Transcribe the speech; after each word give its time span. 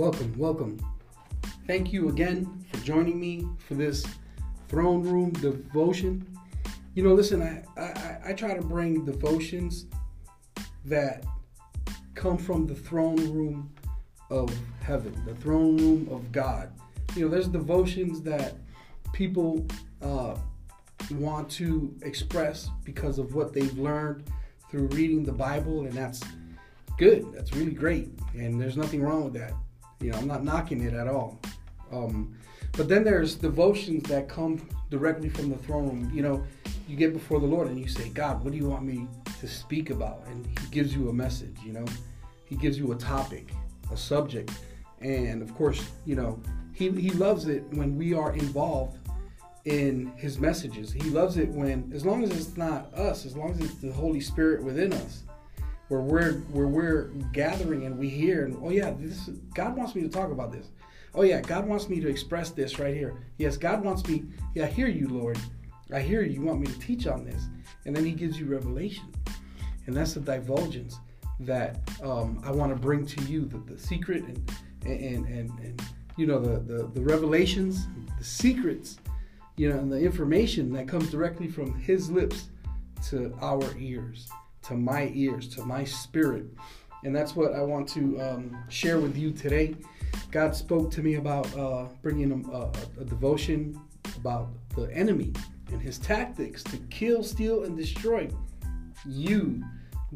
welcome, 0.00 0.32
welcome. 0.38 0.80
Thank 1.66 1.92
you 1.92 2.08
again 2.08 2.64
for 2.72 2.78
joining 2.78 3.20
me 3.20 3.46
for 3.58 3.74
this 3.74 4.02
throne 4.66 5.02
room 5.02 5.30
devotion. 5.30 6.26
You 6.94 7.02
know, 7.02 7.12
listen, 7.12 7.42
I, 7.42 7.62
I, 7.78 8.30
I 8.30 8.32
try 8.32 8.54
to 8.54 8.62
bring 8.62 9.04
devotions 9.04 9.84
that 10.86 11.26
come 12.14 12.38
from 12.38 12.66
the 12.66 12.74
throne 12.74 13.16
room 13.30 13.70
of 14.30 14.50
heaven, 14.80 15.22
the 15.26 15.34
throne 15.34 15.76
room 15.76 16.08
of 16.10 16.32
God. 16.32 16.72
You 17.14 17.26
know, 17.26 17.30
there's 17.30 17.48
devotions 17.48 18.22
that 18.22 18.54
people 19.12 19.66
uh, 20.00 20.34
want 21.10 21.50
to 21.50 21.94
express 22.00 22.70
because 22.84 23.18
of 23.18 23.34
what 23.34 23.52
they've 23.52 23.78
learned 23.78 24.24
through 24.70 24.86
reading 24.86 25.24
the 25.24 25.32
Bible, 25.32 25.80
and 25.82 25.92
that's 25.92 26.22
good. 26.96 27.30
That's 27.34 27.54
really 27.54 27.74
great, 27.74 28.08
and 28.32 28.58
there's 28.58 28.78
nothing 28.78 29.02
wrong 29.02 29.24
with 29.24 29.34
that. 29.34 29.52
You 30.00 30.10
know, 30.10 30.18
I'm 30.18 30.26
not 30.26 30.44
knocking 30.44 30.82
it 30.82 30.94
at 30.94 31.06
all. 31.06 31.38
Um, 31.92 32.34
but 32.72 32.88
then 32.88 33.04
there's 33.04 33.34
devotions 33.34 34.08
that 34.08 34.28
come 34.28 34.66
directly 34.90 35.28
from 35.28 35.50
the 35.50 35.58
throne. 35.58 36.10
You 36.14 36.22
know, 36.22 36.44
you 36.88 36.96
get 36.96 37.12
before 37.12 37.40
the 37.40 37.46
Lord 37.46 37.68
and 37.68 37.78
you 37.78 37.88
say, 37.88 38.08
God, 38.08 38.42
what 38.42 38.52
do 38.52 38.58
you 38.58 38.68
want 38.68 38.84
me 38.84 39.06
to 39.40 39.48
speak 39.48 39.90
about? 39.90 40.26
And 40.26 40.46
He 40.46 40.66
gives 40.70 40.94
you 40.94 41.08
a 41.08 41.12
message, 41.12 41.56
you 41.64 41.72
know, 41.72 41.84
He 42.44 42.56
gives 42.56 42.78
you 42.78 42.92
a 42.92 42.96
topic, 42.96 43.52
a 43.92 43.96
subject. 43.96 44.52
And 45.00 45.42
of 45.42 45.54
course, 45.54 45.90
you 46.06 46.16
know, 46.16 46.40
He, 46.72 46.90
he 46.90 47.10
loves 47.10 47.46
it 47.48 47.64
when 47.72 47.96
we 47.96 48.14
are 48.14 48.32
involved 48.32 48.98
in 49.64 50.12
His 50.16 50.38
messages. 50.38 50.92
He 50.92 51.10
loves 51.10 51.36
it 51.36 51.48
when, 51.50 51.90
as 51.94 52.06
long 52.06 52.22
as 52.22 52.30
it's 52.30 52.56
not 52.56 52.92
us, 52.94 53.26
as 53.26 53.36
long 53.36 53.50
as 53.50 53.60
it's 53.60 53.74
the 53.74 53.92
Holy 53.92 54.20
Spirit 54.20 54.62
within 54.62 54.92
us, 54.92 55.24
where 55.90 56.00
we're 56.00 56.32
where 56.52 56.68
we're 56.68 57.04
gathering 57.32 57.84
and 57.84 57.98
we 57.98 58.08
hear, 58.08 58.44
and 58.44 58.56
oh 58.62 58.70
yeah, 58.70 58.94
this 58.96 59.28
God 59.54 59.76
wants 59.76 59.96
me 59.96 60.02
to 60.02 60.08
talk 60.08 60.30
about 60.30 60.52
this. 60.52 60.68
Oh 61.16 61.22
yeah, 61.22 61.40
God 61.40 61.66
wants 61.66 61.88
me 61.88 61.98
to 61.98 62.08
express 62.08 62.50
this 62.50 62.78
right 62.78 62.94
here. 62.94 63.16
Yes, 63.38 63.56
God 63.56 63.82
wants 63.84 64.06
me. 64.06 64.22
Yeah, 64.54 64.66
I 64.66 64.68
hear 64.68 64.86
you, 64.86 65.08
Lord. 65.08 65.36
I 65.92 66.00
hear 66.00 66.22
you. 66.22 66.34
You 66.34 66.42
want 66.42 66.60
me 66.60 66.68
to 66.68 66.78
teach 66.78 67.08
on 67.08 67.24
this, 67.24 67.48
and 67.84 67.94
then 67.94 68.04
He 68.04 68.12
gives 68.12 68.38
you 68.38 68.46
revelation, 68.46 69.12
and 69.86 69.96
that's 69.96 70.14
the 70.14 70.20
divulgence 70.20 71.00
that 71.40 71.80
um, 72.04 72.40
I 72.44 72.52
want 72.52 72.72
to 72.72 72.78
bring 72.78 73.04
to 73.06 73.24
you, 73.24 73.44
the, 73.44 73.58
the 73.58 73.78
secret 73.78 74.22
and 74.22 74.52
and 74.86 75.26
and 75.26 75.50
and 75.58 75.82
you 76.16 76.28
know 76.28 76.38
the, 76.38 76.60
the 76.60 76.86
the 76.86 77.00
revelations, 77.00 77.88
the 78.16 78.24
secrets, 78.24 79.00
you 79.56 79.68
know, 79.68 79.78
and 79.80 79.90
the 79.90 79.98
information 79.98 80.72
that 80.74 80.86
comes 80.86 81.10
directly 81.10 81.48
from 81.48 81.76
His 81.80 82.12
lips 82.12 82.50
to 83.08 83.36
our 83.40 83.76
ears, 83.76 84.28
to 84.62 84.74
my 84.74 85.10
ears, 85.14 85.48
to 85.54 85.64
my 85.64 85.84
spirit, 85.84 86.46
and 87.04 87.14
that's 87.14 87.34
what 87.34 87.54
I 87.54 87.62
want 87.62 87.88
to 87.90 88.20
um, 88.20 88.64
share 88.68 89.00
with 89.00 89.16
you 89.16 89.32
today. 89.32 89.74
God 90.30 90.54
spoke 90.54 90.90
to 90.92 91.02
me 91.02 91.14
about 91.14 91.56
uh, 91.56 91.86
bringing 92.02 92.30
a, 92.32 92.50
a, 92.50 92.70
a 93.00 93.04
devotion 93.04 93.80
about 94.16 94.48
the 94.76 94.92
enemy 94.92 95.32
and 95.72 95.80
his 95.80 95.98
tactics 95.98 96.62
to 96.64 96.76
kill, 96.90 97.22
steal, 97.22 97.64
and 97.64 97.76
destroy 97.76 98.28
you, 99.06 99.64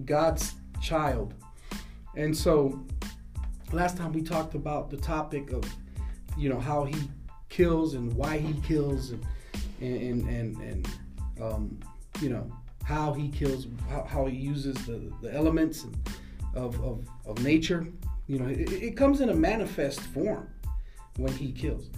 God's 0.05 0.55
child. 0.81 1.35
And 2.17 2.37
so, 2.37 2.85
last 3.73 3.97
time 3.97 4.13
we 4.13 4.23
talked 4.23 4.55
about 4.55 4.91
the 4.91 4.97
topic 4.97 5.53
of, 5.53 5.65
you 6.37 6.49
know, 6.49 6.61
how 6.61 6.85
he 6.85 6.97
kills 7.49 7.95
and 7.95 8.13
why 8.13 8.39
he 8.39 8.53
kills, 8.61 9.11
and 9.11 9.25
and 9.81 10.29
and 10.29 10.57
and, 10.59 10.89
um, 11.41 11.81
you 12.21 12.29
know 12.29 12.51
how 12.85 13.13
he 13.13 13.29
kills, 13.29 13.67
how, 13.89 14.05
how 14.05 14.27
he 14.27 14.37
uses 14.37 14.75
the, 14.87 15.11
the 15.23 15.35
elements 15.35 15.87
of, 16.55 16.81
of, 16.83 17.09
of 17.27 17.43
nature 17.43 17.87
you 18.27 18.39
know, 18.39 18.47
it, 18.47 18.73
it 18.73 18.97
comes 18.97 19.21
in 19.21 19.29
a 19.29 19.35
manifest 19.35 20.01
form 20.01 20.49
when 21.17 21.33
he 21.33 21.53
kills. 21.53 21.91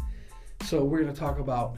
So 0.63 0.83
we're 0.83 1.03
going 1.03 1.13
to 1.13 1.19
talk 1.19 1.39
about 1.39 1.77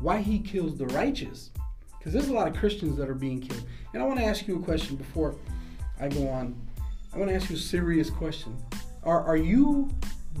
why 0.00 0.20
he 0.20 0.38
kills 0.38 0.76
the 0.76 0.86
righteous. 0.86 1.50
Because 1.98 2.12
there's 2.12 2.28
a 2.28 2.32
lot 2.32 2.48
of 2.48 2.56
Christians 2.56 2.96
that 2.96 3.08
are 3.08 3.14
being 3.14 3.40
killed. 3.40 3.64
And 3.92 4.02
I 4.02 4.06
want 4.06 4.18
to 4.18 4.24
ask 4.24 4.48
you 4.48 4.56
a 4.56 4.62
question 4.62 4.96
before 4.96 5.36
I 6.00 6.08
go 6.08 6.28
on. 6.28 6.60
I 7.14 7.18
want 7.18 7.30
to 7.30 7.36
ask 7.36 7.48
you 7.48 7.56
a 7.56 7.58
serious 7.58 8.10
question. 8.10 8.56
Are, 9.04 9.22
are 9.22 9.36
you 9.36 9.88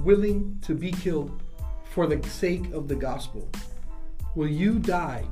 willing 0.00 0.58
to 0.62 0.74
be 0.74 0.90
killed 0.90 1.42
for 1.90 2.06
the 2.06 2.28
sake 2.28 2.72
of 2.72 2.88
the 2.88 2.96
gospel? 2.96 3.48
Will 4.34 4.48
you 4.48 4.80
die 4.80 5.24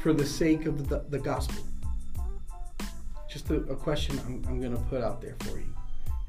for 0.00 0.12
the 0.12 0.24
sake 0.24 0.66
of 0.66 0.88
the, 0.88 1.04
the 1.08 1.18
gospel? 1.18 1.64
Just 3.38 3.50
a, 3.50 3.58
a 3.70 3.76
question 3.76 4.18
I'm, 4.26 4.44
I'm 4.48 4.58
going 4.58 4.76
to 4.76 4.82
put 4.86 5.00
out 5.00 5.22
there 5.22 5.36
for 5.44 5.60
you. 5.60 5.72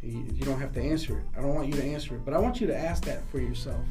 You 0.04 0.44
don't 0.44 0.60
have 0.60 0.72
to 0.74 0.80
answer 0.80 1.18
it. 1.18 1.24
I 1.36 1.42
don't 1.42 1.56
want 1.56 1.68
you 1.68 1.74
to 1.74 1.84
answer 1.84 2.14
it, 2.14 2.24
but 2.24 2.36
I 2.36 2.38
want 2.38 2.62
you 2.62 2.68
to 2.68 2.78
ask 2.78 3.04
that 3.06 3.28
for 3.32 3.40
yourself. 3.40 3.84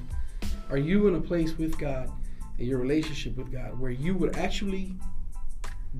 Are 0.70 0.78
you 0.78 1.08
in 1.08 1.16
a 1.16 1.20
place 1.20 1.58
with 1.58 1.76
God, 1.76 2.12
in 2.60 2.66
your 2.66 2.78
relationship 2.78 3.36
with 3.36 3.50
God, 3.50 3.76
where 3.80 3.90
you 3.90 4.14
would 4.14 4.36
actually 4.36 4.94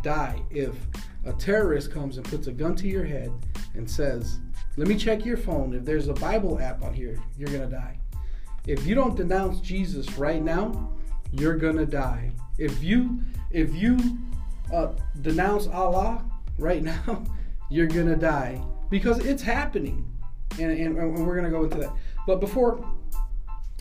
die 0.01 0.41
if 0.51 0.77
a 1.25 1.33
terrorist 1.33 1.91
comes 1.91 2.19
and 2.19 2.25
puts 2.25 2.47
a 2.47 2.53
gun 2.53 2.77
to 2.77 2.87
your 2.87 3.05
head 3.05 3.33
and 3.75 3.91
says, 3.91 4.39
Let 4.77 4.87
me 4.87 4.97
check 4.97 5.25
your 5.25 5.39
phone. 5.39 5.75
If 5.75 5.85
there's 5.85 6.07
a 6.07 6.15
Bible 6.15 6.61
app 6.61 6.85
on 6.85 6.95
here, 6.95 7.19
you're 7.37 7.49
going 7.51 7.69
to 7.69 7.77
die. 7.77 7.99
If 8.69 8.87
you 8.87 8.95
don't 8.95 9.17
denounce 9.17 9.59
Jesus 9.59 10.17
right 10.19 10.41
now, 10.41 10.89
you're 11.33 11.57
going 11.57 11.79
to 11.79 11.87
die. 11.87 12.31
If 12.59 12.81
you 12.81 13.19
if 13.51 13.75
you 13.75 13.99
uh, 14.73 14.93
denounce 15.21 15.67
Allah 15.67 16.25
right 16.59 16.83
now, 16.83 17.25
you're 17.71 17.87
to 18.09 18.17
die 18.17 18.61
because 18.91 19.19
it's 19.25 19.43
happening. 19.43 20.07
And, 20.59 20.73
and, 20.73 20.99
and 20.99 21.27
we're 21.27 21.35
to 21.45 21.51
go 21.51 21.65
into 21.65 21.79
that. 21.79 21.93
But 22.27 22.41
before 22.41 22.85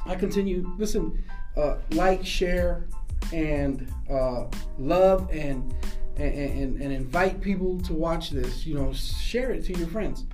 I 0.05 0.15
continue, 0.15 0.69
listen, 0.77 1.23
uh, 1.55 1.77
like, 1.91 2.25
share, 2.25 2.87
and 3.33 3.91
uh, 4.09 4.45
love, 4.77 5.29
and, 5.31 5.73
and, 6.17 6.81
and 6.81 6.93
invite 6.93 7.41
people 7.41 7.79
to 7.81 7.93
watch 7.93 8.29
this. 8.29 8.65
You 8.65 8.75
know, 8.75 8.93
share 8.93 9.51
it 9.51 9.65
to 9.65 9.73
your 9.73 9.87
friends. 9.87 10.25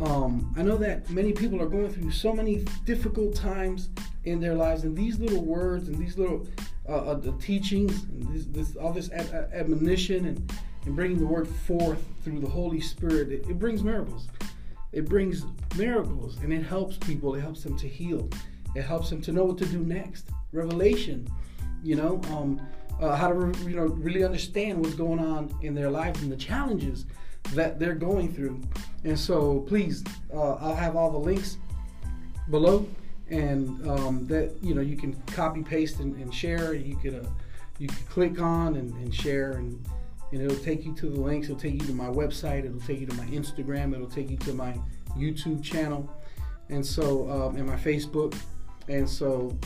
Um, 0.00 0.54
I 0.56 0.62
know 0.62 0.76
that 0.76 1.10
many 1.10 1.32
people 1.32 1.60
are 1.60 1.68
going 1.68 1.90
through 1.90 2.10
so 2.12 2.32
many 2.32 2.64
difficult 2.84 3.34
times 3.34 3.90
in 4.24 4.40
their 4.40 4.54
lives, 4.54 4.84
and 4.84 4.96
these 4.96 5.18
little 5.18 5.44
words 5.44 5.88
and 5.88 5.96
these 5.96 6.16
little 6.16 6.46
uh, 6.88 6.92
uh, 6.92 7.14
the 7.14 7.32
teachings 7.32 8.04
and 8.04 8.34
this, 8.34 8.46
this 8.46 8.76
all 8.76 8.92
this 8.92 9.10
ad- 9.10 9.50
admonition 9.52 10.26
and 10.26 10.52
and 10.88 10.96
bringing 10.96 11.18
the 11.18 11.26
word 11.26 11.46
forth 11.46 12.02
through 12.24 12.40
the 12.40 12.48
Holy 12.48 12.80
Spirit, 12.80 13.30
it, 13.30 13.44
it 13.46 13.58
brings 13.58 13.84
miracles. 13.84 14.28
It 14.92 15.06
brings 15.06 15.44
miracles 15.76 16.38
and 16.42 16.50
it 16.50 16.62
helps 16.62 16.96
people. 16.96 17.34
It 17.34 17.42
helps 17.42 17.62
them 17.62 17.78
to 17.78 17.86
heal. 17.86 18.26
It 18.74 18.82
helps 18.82 19.10
them 19.10 19.20
to 19.22 19.32
know 19.32 19.44
what 19.44 19.58
to 19.58 19.66
do 19.66 19.80
next. 19.80 20.30
Revelation, 20.50 21.28
you 21.82 21.94
know, 21.94 22.22
um, 22.30 22.66
uh, 23.02 23.14
how 23.14 23.28
to 23.28 23.52
you 23.68 23.76
know 23.76 23.84
really 23.84 24.24
understand 24.24 24.78
what's 24.78 24.94
going 24.94 25.18
on 25.18 25.54
in 25.60 25.74
their 25.74 25.90
lives 25.90 26.22
and 26.22 26.32
the 26.32 26.36
challenges 26.36 27.04
that 27.52 27.78
they're 27.78 27.94
going 27.94 28.32
through. 28.32 28.58
And 29.04 29.18
so, 29.18 29.60
please, 29.68 30.02
uh, 30.32 30.54
I'll 30.54 30.74
have 30.74 30.96
all 30.96 31.10
the 31.10 31.18
links 31.18 31.58
below, 32.48 32.88
and 33.28 33.86
um, 33.86 34.26
that 34.28 34.54
you 34.62 34.74
know 34.74 34.80
you 34.80 34.96
can 34.96 35.12
copy 35.26 35.62
paste 35.62 36.00
and, 36.00 36.16
and 36.16 36.34
share. 36.34 36.72
You 36.72 36.96
could 36.96 37.26
uh, 37.26 37.28
you 37.78 37.88
could 37.88 38.08
click 38.08 38.40
on 38.40 38.76
and, 38.76 38.90
and 38.94 39.14
share 39.14 39.52
and 39.52 39.78
and 40.32 40.42
it'll 40.42 40.62
take 40.62 40.84
you 40.84 40.94
to 40.94 41.08
the 41.08 41.20
links. 41.20 41.48
It'll 41.48 41.58
take 41.58 41.74
you 41.74 41.86
to 41.86 41.92
my 41.92 42.06
website. 42.06 42.64
It'll 42.64 42.80
take 42.80 43.00
you 43.00 43.06
to 43.06 43.14
my 43.16 43.26
Instagram. 43.26 43.94
It'll 43.94 44.06
take 44.06 44.30
you 44.30 44.36
to 44.38 44.52
my 44.52 44.78
YouTube 45.16 45.62
channel, 45.62 46.10
and 46.68 46.84
so 46.84 47.30
um, 47.30 47.56
and 47.56 47.66
my 47.66 47.76
Facebook. 47.76 48.38
And 48.88 49.08
so 49.08 49.58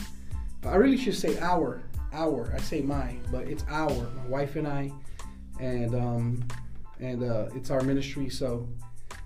I 0.65 0.75
really 0.75 0.97
should 0.97 1.15
say 1.15 1.37
our, 1.39 1.83
our. 2.11 2.53
I 2.53 2.59
say 2.59 2.81
my, 2.81 3.17
but 3.31 3.47
it's 3.47 3.65
our. 3.69 3.89
My 3.89 4.25
wife 4.27 4.55
and 4.55 4.67
I, 4.67 4.91
and 5.59 5.95
um, 5.95 6.47
and 6.99 7.23
uh, 7.23 7.47
it's 7.55 7.69
our 7.69 7.81
ministry. 7.81 8.29
So 8.29 8.67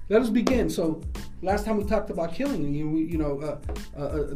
let 0.09 0.21
us 0.21 0.29
begin. 0.29 0.69
So 0.69 1.01
last 1.41 1.65
time 1.65 1.77
we 1.77 1.83
talked 1.83 2.09
about 2.09 2.33
killing, 2.33 2.73
you 2.73 2.97
you 2.97 3.17
know 3.17 3.39
uh, 3.41 3.59
uh, 3.99 4.01
uh, 4.01 4.35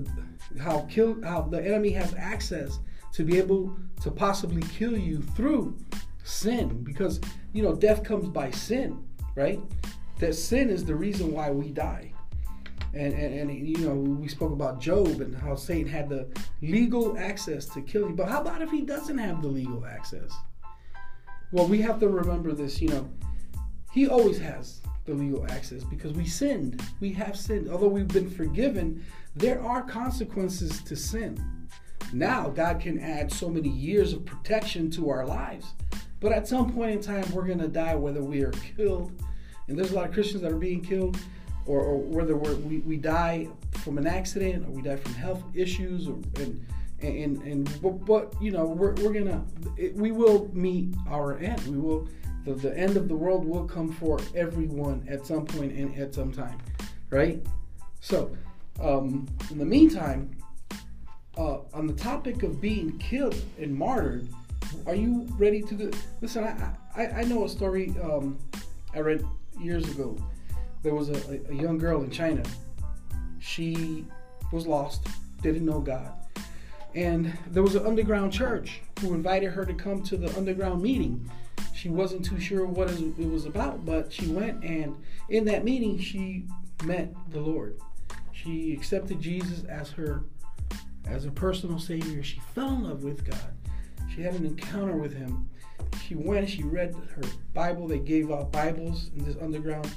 how 0.59 0.81
kill 0.89 1.21
how 1.23 1.41
the 1.41 1.65
enemy 1.65 1.89
has 1.91 2.13
access 2.15 2.79
to 3.13 3.23
be 3.23 3.37
able 3.37 3.75
to 4.01 4.11
possibly 4.11 4.61
kill 4.73 4.97
you 4.97 5.21
through 5.21 5.77
sin 6.23 6.83
because 6.83 7.19
you 7.53 7.63
know 7.63 7.75
death 7.75 8.03
comes 8.03 8.27
by 8.27 8.51
sin 8.51 9.03
right? 9.35 9.59
That 10.19 10.35
sin 10.35 10.69
is 10.69 10.85
the 10.85 10.95
reason 10.95 11.31
why 11.31 11.51
we 11.51 11.71
die. 11.71 12.13
And, 12.93 13.13
and, 13.13 13.49
and 13.49 13.67
you 13.67 13.85
know 13.85 13.95
we 13.95 14.27
spoke 14.27 14.51
about 14.51 14.81
Job 14.81 15.21
and 15.21 15.33
how 15.33 15.55
satan 15.55 15.89
had 15.89 16.09
the 16.09 16.27
legal 16.61 17.17
access 17.17 17.65
to 17.67 17.81
kill 17.81 18.09
you. 18.09 18.15
But 18.15 18.27
how 18.27 18.41
about 18.41 18.61
if 18.61 18.69
he 18.69 18.81
doesn't 18.81 19.17
have 19.17 19.41
the 19.41 19.47
legal 19.47 19.85
access? 19.85 20.31
Well 21.53 21.67
we 21.67 21.81
have 21.81 21.99
to 22.01 22.09
remember 22.09 22.51
this 22.51 22.81
you 22.81 22.89
know. 22.89 23.09
He 23.93 24.07
always 24.07 24.39
has 24.39 24.81
the 25.05 25.13
legal 25.13 25.49
access 25.51 25.83
because 25.83 26.13
we 26.13 26.25
sinned. 26.25 26.81
We 26.99 27.11
have 27.13 27.37
sinned. 27.37 27.69
Although 27.69 27.87
we've 27.87 28.07
been 28.07 28.29
forgiven 28.29 29.05
there 29.37 29.61
are 29.61 29.81
consequences 29.81 30.81
to 30.81 30.95
sin. 30.97 31.41
Now 32.11 32.49
god 32.49 32.81
can 32.81 32.99
add 32.99 33.31
so 33.31 33.49
many 33.49 33.69
years 33.69 34.11
of 34.11 34.25
protection 34.25 34.91
to 34.91 35.09
our 35.09 35.25
lives 35.25 35.75
but 36.21 36.31
at 36.31 36.47
some 36.47 36.71
point 36.71 36.91
in 36.91 37.01
time, 37.01 37.29
we're 37.33 37.45
going 37.45 37.59
to 37.59 37.67
die, 37.67 37.95
whether 37.95 38.23
we 38.23 38.43
are 38.43 38.53
killed. 38.77 39.11
And 39.67 39.77
there's 39.77 39.91
a 39.91 39.95
lot 39.95 40.07
of 40.07 40.13
Christians 40.13 40.41
that 40.43 40.51
are 40.51 40.57
being 40.57 40.81
killed 40.81 41.17
or, 41.65 41.79
or 41.79 41.97
whether 41.97 42.35
we 42.35 42.79
we 42.79 42.97
die 42.97 43.47
from 43.83 43.97
an 43.97 44.07
accident 44.07 44.65
or 44.65 44.71
we 44.71 44.81
die 44.81 44.95
from 44.95 45.13
health 45.13 45.43
issues, 45.53 46.07
or, 46.07 46.19
and 46.35 46.65
and 47.01 47.41
and 47.43 47.81
but, 47.81 48.05
but 48.05 48.33
you 48.41 48.51
know 48.51 48.65
we're, 48.65 48.93
we're 48.95 49.13
gonna 49.13 49.43
we 49.93 50.11
will 50.11 50.49
meet 50.53 50.93
our 51.09 51.37
end. 51.39 51.65
We 51.67 51.77
will 51.77 52.07
the, 52.45 52.53
the 52.53 52.77
end 52.77 52.97
of 52.97 53.07
the 53.07 53.15
world 53.15 53.45
will 53.45 53.65
come 53.65 53.91
for 53.91 54.19
everyone 54.35 55.05
at 55.07 55.25
some 55.25 55.45
point 55.45 55.73
and 55.73 55.95
at 55.97 56.13
some 56.13 56.31
time, 56.31 56.57
right? 57.09 57.45
So, 57.99 58.35
um, 58.79 59.27
in 59.51 59.59
the 59.59 59.65
meantime, 59.65 60.35
uh, 61.37 61.59
on 61.73 61.85
the 61.85 61.93
topic 61.93 62.41
of 62.41 62.59
being 62.59 62.97
killed 62.97 63.39
and 63.59 63.73
martyred, 63.73 64.27
are 64.85 64.95
you 64.95 65.27
ready 65.37 65.61
to 65.61 65.73
do? 65.75 65.91
Listen, 66.21 66.43
I 66.43 66.73
I, 66.95 67.07
I 67.07 67.23
know 67.23 67.45
a 67.45 67.49
story 67.49 67.95
um, 68.01 68.37
I 68.93 68.99
read 68.99 69.25
years 69.59 69.89
ago. 69.89 70.17
There 70.83 70.95
was 70.95 71.09
a, 71.09 71.39
a 71.49 71.53
young 71.53 71.77
girl 71.77 72.03
in 72.03 72.11
China. 72.11 72.43
She 73.39 74.05
was 74.51 74.67
lost, 74.67 75.07
didn't 75.41 75.65
know 75.65 75.79
God, 75.79 76.11
and 76.95 77.31
there 77.47 77.63
was 77.63 77.75
an 77.75 77.85
underground 77.85 78.33
church 78.33 78.81
who 78.99 79.13
invited 79.13 79.51
her 79.51 79.65
to 79.65 79.73
come 79.73 80.03
to 80.03 80.17
the 80.17 80.35
underground 80.37 80.81
meeting. 80.81 81.29
She 81.73 81.89
wasn't 81.89 82.25
too 82.25 82.39
sure 82.39 82.65
what 82.65 82.91
it 82.91 83.29
was 83.29 83.45
about, 83.45 83.85
but 83.85 84.13
she 84.13 84.27
went, 84.27 84.63
and 84.63 84.95
in 85.29 85.45
that 85.45 85.63
meeting, 85.63 85.97
she 85.97 86.45
met 86.83 87.13
the 87.31 87.39
Lord. 87.39 87.79
She 88.31 88.73
accepted 88.73 89.19
Jesus 89.21 89.63
as 89.65 89.89
her 89.91 90.23
as 91.05 91.25
a 91.25 91.31
personal 91.31 91.79
savior. 91.79 92.23
She 92.23 92.39
fell 92.53 92.69
in 92.69 92.83
love 92.83 93.03
with 93.03 93.25
God. 93.25 93.53
She 94.13 94.21
had 94.21 94.35
an 94.35 94.45
encounter 94.45 94.95
with 94.95 95.13
him. 95.13 95.49
She 96.05 96.15
went, 96.15 96.49
she 96.49 96.63
read 96.63 96.93
her 97.15 97.21
Bible. 97.53 97.87
They 97.87 97.99
gave 97.99 98.31
out 98.31 98.51
Bibles 98.51 99.09
in 99.15 99.23
this 99.23 99.35
underground 99.41 99.89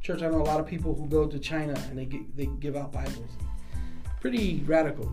church. 0.00 0.22
I 0.22 0.28
know 0.28 0.40
a 0.40 0.44
lot 0.44 0.60
of 0.60 0.66
people 0.66 0.94
who 0.94 1.08
go 1.08 1.26
to 1.26 1.38
China 1.38 1.74
and 1.88 1.98
they 1.98 2.04
get, 2.04 2.36
they 2.36 2.46
give 2.46 2.76
out 2.76 2.92
Bibles. 2.92 3.30
Pretty 4.20 4.62
radical. 4.66 5.12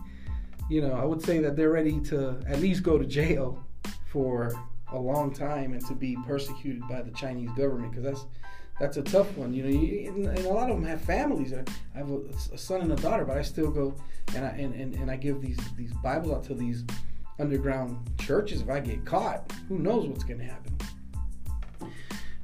you 0.70 0.80
know, 0.80 0.92
I 0.92 1.04
would 1.04 1.22
say 1.22 1.38
that 1.40 1.56
they're 1.56 1.70
ready 1.70 2.00
to 2.00 2.40
at 2.46 2.60
least 2.60 2.82
go 2.82 2.98
to 2.98 3.04
jail 3.04 3.62
for 4.06 4.52
a 4.92 4.98
long 4.98 5.32
time 5.32 5.72
and 5.74 5.84
to 5.86 5.94
be 5.94 6.16
persecuted 6.26 6.82
by 6.88 7.02
the 7.02 7.10
Chinese 7.10 7.50
government 7.50 7.92
because 7.92 8.04
that's 8.04 8.26
that's 8.80 8.96
a 8.96 9.02
tough 9.02 9.36
one. 9.36 9.52
You 9.52 9.64
know, 9.64 10.28
and, 10.28 10.38
a 10.38 10.48
lot 10.48 10.70
of 10.70 10.76
them 10.76 10.86
have 10.86 11.00
families. 11.00 11.52
I 11.52 11.98
have 11.98 12.10
a, 12.10 12.20
a, 12.52 12.58
son 12.58 12.80
and 12.80 12.92
a 12.92 12.96
daughter, 12.96 13.24
but 13.24 13.36
I 13.36 13.42
still 13.42 13.70
go 13.70 13.94
and 14.34 14.44
I 14.44 14.50
and, 14.50 14.72
and, 14.74 14.94
and 14.94 15.10
I 15.10 15.16
give 15.16 15.42
these 15.42 15.58
these 15.76 15.92
Bibles 16.02 16.32
out 16.32 16.44
to 16.44 16.54
these 16.54 16.84
underground 17.38 17.98
churches. 18.18 18.62
If 18.62 18.70
I 18.70 18.80
get 18.80 19.04
caught, 19.04 19.52
who 19.68 19.78
knows 19.78 20.06
what's 20.06 20.24
going 20.24 20.40
to 20.40 20.44
happen? 20.44 20.76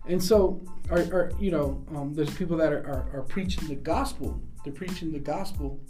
And 0.06 0.22
so, 0.22 0.60
are, 0.90 0.98
are 0.98 1.32
you 1.40 1.50
know, 1.50 1.84
um, 1.94 2.14
there's 2.14 2.32
people 2.34 2.56
that 2.58 2.72
are, 2.72 2.86
are, 2.86 3.20
are 3.20 3.22
preaching 3.22 3.68
the 3.68 3.74
gospel. 3.74 4.40
They're 4.62 4.72
preaching 4.72 5.12
the 5.12 5.18
gospel, 5.18 5.80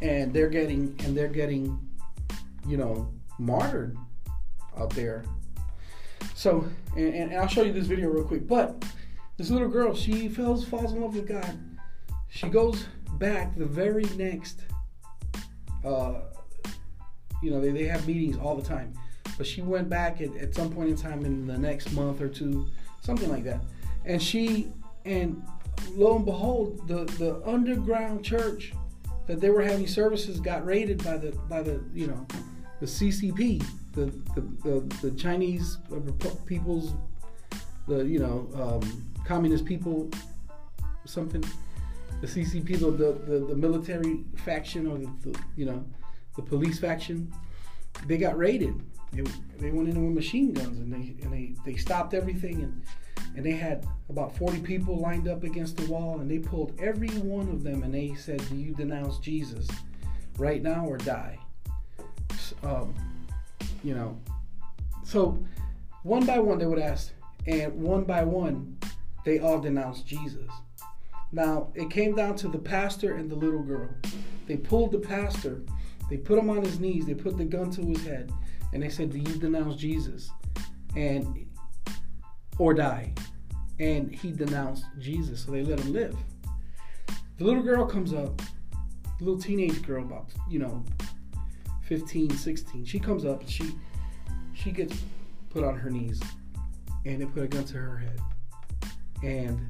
and 0.00 0.32
they're 0.32 0.48
getting 0.48 0.94
and 1.04 1.16
they're 1.16 1.28
getting, 1.28 1.78
you 2.66 2.76
know, 2.76 3.08
martyred 3.38 3.96
out 4.76 4.90
there. 4.90 5.24
So, 6.34 6.66
and, 6.96 7.14
and 7.14 7.34
I'll 7.34 7.46
show 7.46 7.62
you 7.62 7.72
this 7.72 7.86
video 7.86 8.08
real 8.08 8.24
quick. 8.24 8.46
But 8.48 8.84
this 9.36 9.50
little 9.50 9.68
girl, 9.68 9.94
she 9.94 10.28
falls 10.28 10.64
falls 10.64 10.92
in 10.92 11.00
love 11.00 11.14
with 11.14 11.28
God. 11.28 11.58
She 12.28 12.48
goes 12.48 12.86
back 13.18 13.56
the 13.56 13.66
very 13.66 14.04
next. 14.16 14.60
Uh, 15.84 16.14
you 17.44 17.50
know, 17.50 17.60
they, 17.60 17.70
they 17.70 17.84
have 17.84 18.06
meetings 18.06 18.38
all 18.38 18.56
the 18.56 18.66
time. 18.66 18.94
But 19.36 19.46
she 19.46 19.60
went 19.62 19.90
back 19.90 20.20
at, 20.20 20.34
at 20.36 20.54
some 20.54 20.70
point 20.72 20.88
in 20.88 20.96
time 20.96 21.24
in 21.24 21.46
the 21.46 21.58
next 21.58 21.92
month 21.92 22.20
or 22.20 22.28
two, 22.28 22.66
something 23.02 23.28
like 23.28 23.44
that. 23.44 23.60
And 24.06 24.22
she 24.22 24.72
and 25.04 25.42
lo 25.92 26.16
and 26.16 26.24
behold, 26.24 26.88
the 26.88 27.04
the 27.18 27.42
underground 27.44 28.24
church 28.24 28.72
that 29.26 29.40
they 29.40 29.50
were 29.50 29.62
having 29.62 29.86
services 29.86 30.40
got 30.40 30.64
raided 30.64 31.02
by 31.04 31.18
the 31.18 31.32
by 31.48 31.62
the 31.62 31.82
you 31.92 32.06
know 32.06 32.26
the 32.80 32.86
CCP, 32.86 33.64
the 33.92 34.06
the, 34.34 34.40
the, 34.62 35.08
the 35.08 35.10
Chinese 35.16 35.78
people's 36.46 36.94
the 37.86 38.04
you 38.06 38.20
know 38.20 38.48
um, 38.54 39.04
communist 39.24 39.64
people 39.64 40.10
something 41.04 41.44
the 42.20 42.26
CCP 42.26 42.78
the 42.78 42.90
the, 43.30 43.46
the 43.46 43.54
military 43.54 44.24
faction 44.36 44.86
or 44.86 44.98
the, 44.98 45.30
the, 45.30 45.38
you 45.56 45.66
know 45.66 45.84
the 46.36 46.42
police 46.42 46.78
faction 46.78 47.32
they 48.06 48.18
got 48.18 48.36
raided. 48.36 48.82
They, 49.12 49.22
they 49.58 49.70
went 49.70 49.88
in 49.88 50.04
with 50.04 50.14
machine 50.14 50.52
guns 50.52 50.78
and 50.78 50.92
they 50.92 51.14
and 51.24 51.32
they, 51.32 51.54
they 51.64 51.76
stopped 51.76 52.14
everything 52.14 52.62
and 52.62 52.82
and 53.36 53.44
they 53.44 53.52
had 53.52 53.86
about 54.08 54.36
40 54.36 54.60
people 54.60 54.98
lined 54.98 55.28
up 55.28 55.44
against 55.44 55.76
the 55.76 55.86
wall 55.86 56.20
and 56.20 56.30
they 56.30 56.38
pulled 56.38 56.78
every 56.80 57.08
one 57.08 57.48
of 57.48 57.62
them 57.62 57.82
and 57.82 57.94
they 57.94 58.14
said 58.14 58.46
do 58.48 58.56
you 58.56 58.74
denounce 58.74 59.18
jesus 59.18 59.68
right 60.36 60.62
now 60.62 60.84
or 60.84 60.96
die? 60.98 61.38
Um, 62.62 62.94
you 63.84 63.94
know 63.94 64.18
so 65.04 65.38
one 66.02 66.26
by 66.26 66.38
one 66.38 66.58
they 66.58 66.66
would 66.66 66.78
ask 66.78 67.12
and 67.46 67.72
one 67.74 68.04
by 68.04 68.24
one 68.24 68.76
they 69.24 69.38
all 69.38 69.60
denounced 69.60 70.06
jesus. 70.06 70.50
Now 71.32 71.68
it 71.74 71.90
came 71.90 72.14
down 72.14 72.36
to 72.36 72.48
the 72.48 72.58
pastor 72.58 73.14
and 73.14 73.30
the 73.30 73.34
little 73.36 73.62
girl. 73.62 73.88
They 74.46 74.56
pulled 74.56 74.92
the 74.92 74.98
pastor 74.98 75.62
they 76.08 76.16
put 76.16 76.38
him 76.38 76.50
on 76.50 76.62
his 76.62 76.80
knees 76.80 77.06
they 77.06 77.14
put 77.14 77.36
the 77.36 77.44
gun 77.44 77.70
to 77.70 77.82
his 77.82 78.04
head 78.04 78.32
and 78.72 78.82
they 78.82 78.88
said 78.88 79.10
do 79.10 79.18
you 79.18 79.36
denounce 79.38 79.76
jesus 79.76 80.30
and 80.96 81.46
or 82.58 82.74
die. 82.74 83.12
And 83.80 84.14
he 84.14 84.30
denounced 84.30 84.84
Jesus, 84.98 85.44
so 85.44 85.50
they 85.50 85.62
let 85.62 85.80
him 85.80 85.92
live. 85.92 86.16
The 87.38 87.44
little 87.44 87.62
girl 87.62 87.86
comes 87.86 88.12
up, 88.12 88.40
little 89.20 89.40
teenage 89.40 89.82
girl, 89.82 90.04
about, 90.04 90.30
you 90.48 90.60
know, 90.60 90.84
15, 91.82 92.30
16. 92.30 92.84
She 92.84 92.98
comes 92.98 93.24
up 93.24 93.40
and 93.40 93.50
she 93.50 93.74
she 94.54 94.70
gets 94.70 95.02
put 95.50 95.64
on 95.64 95.76
her 95.76 95.90
knees 95.90 96.22
and 97.04 97.20
they 97.20 97.26
put 97.26 97.42
a 97.42 97.48
gun 97.48 97.64
to 97.64 97.76
her 97.76 97.98
head. 97.98 98.20
And 99.22 99.68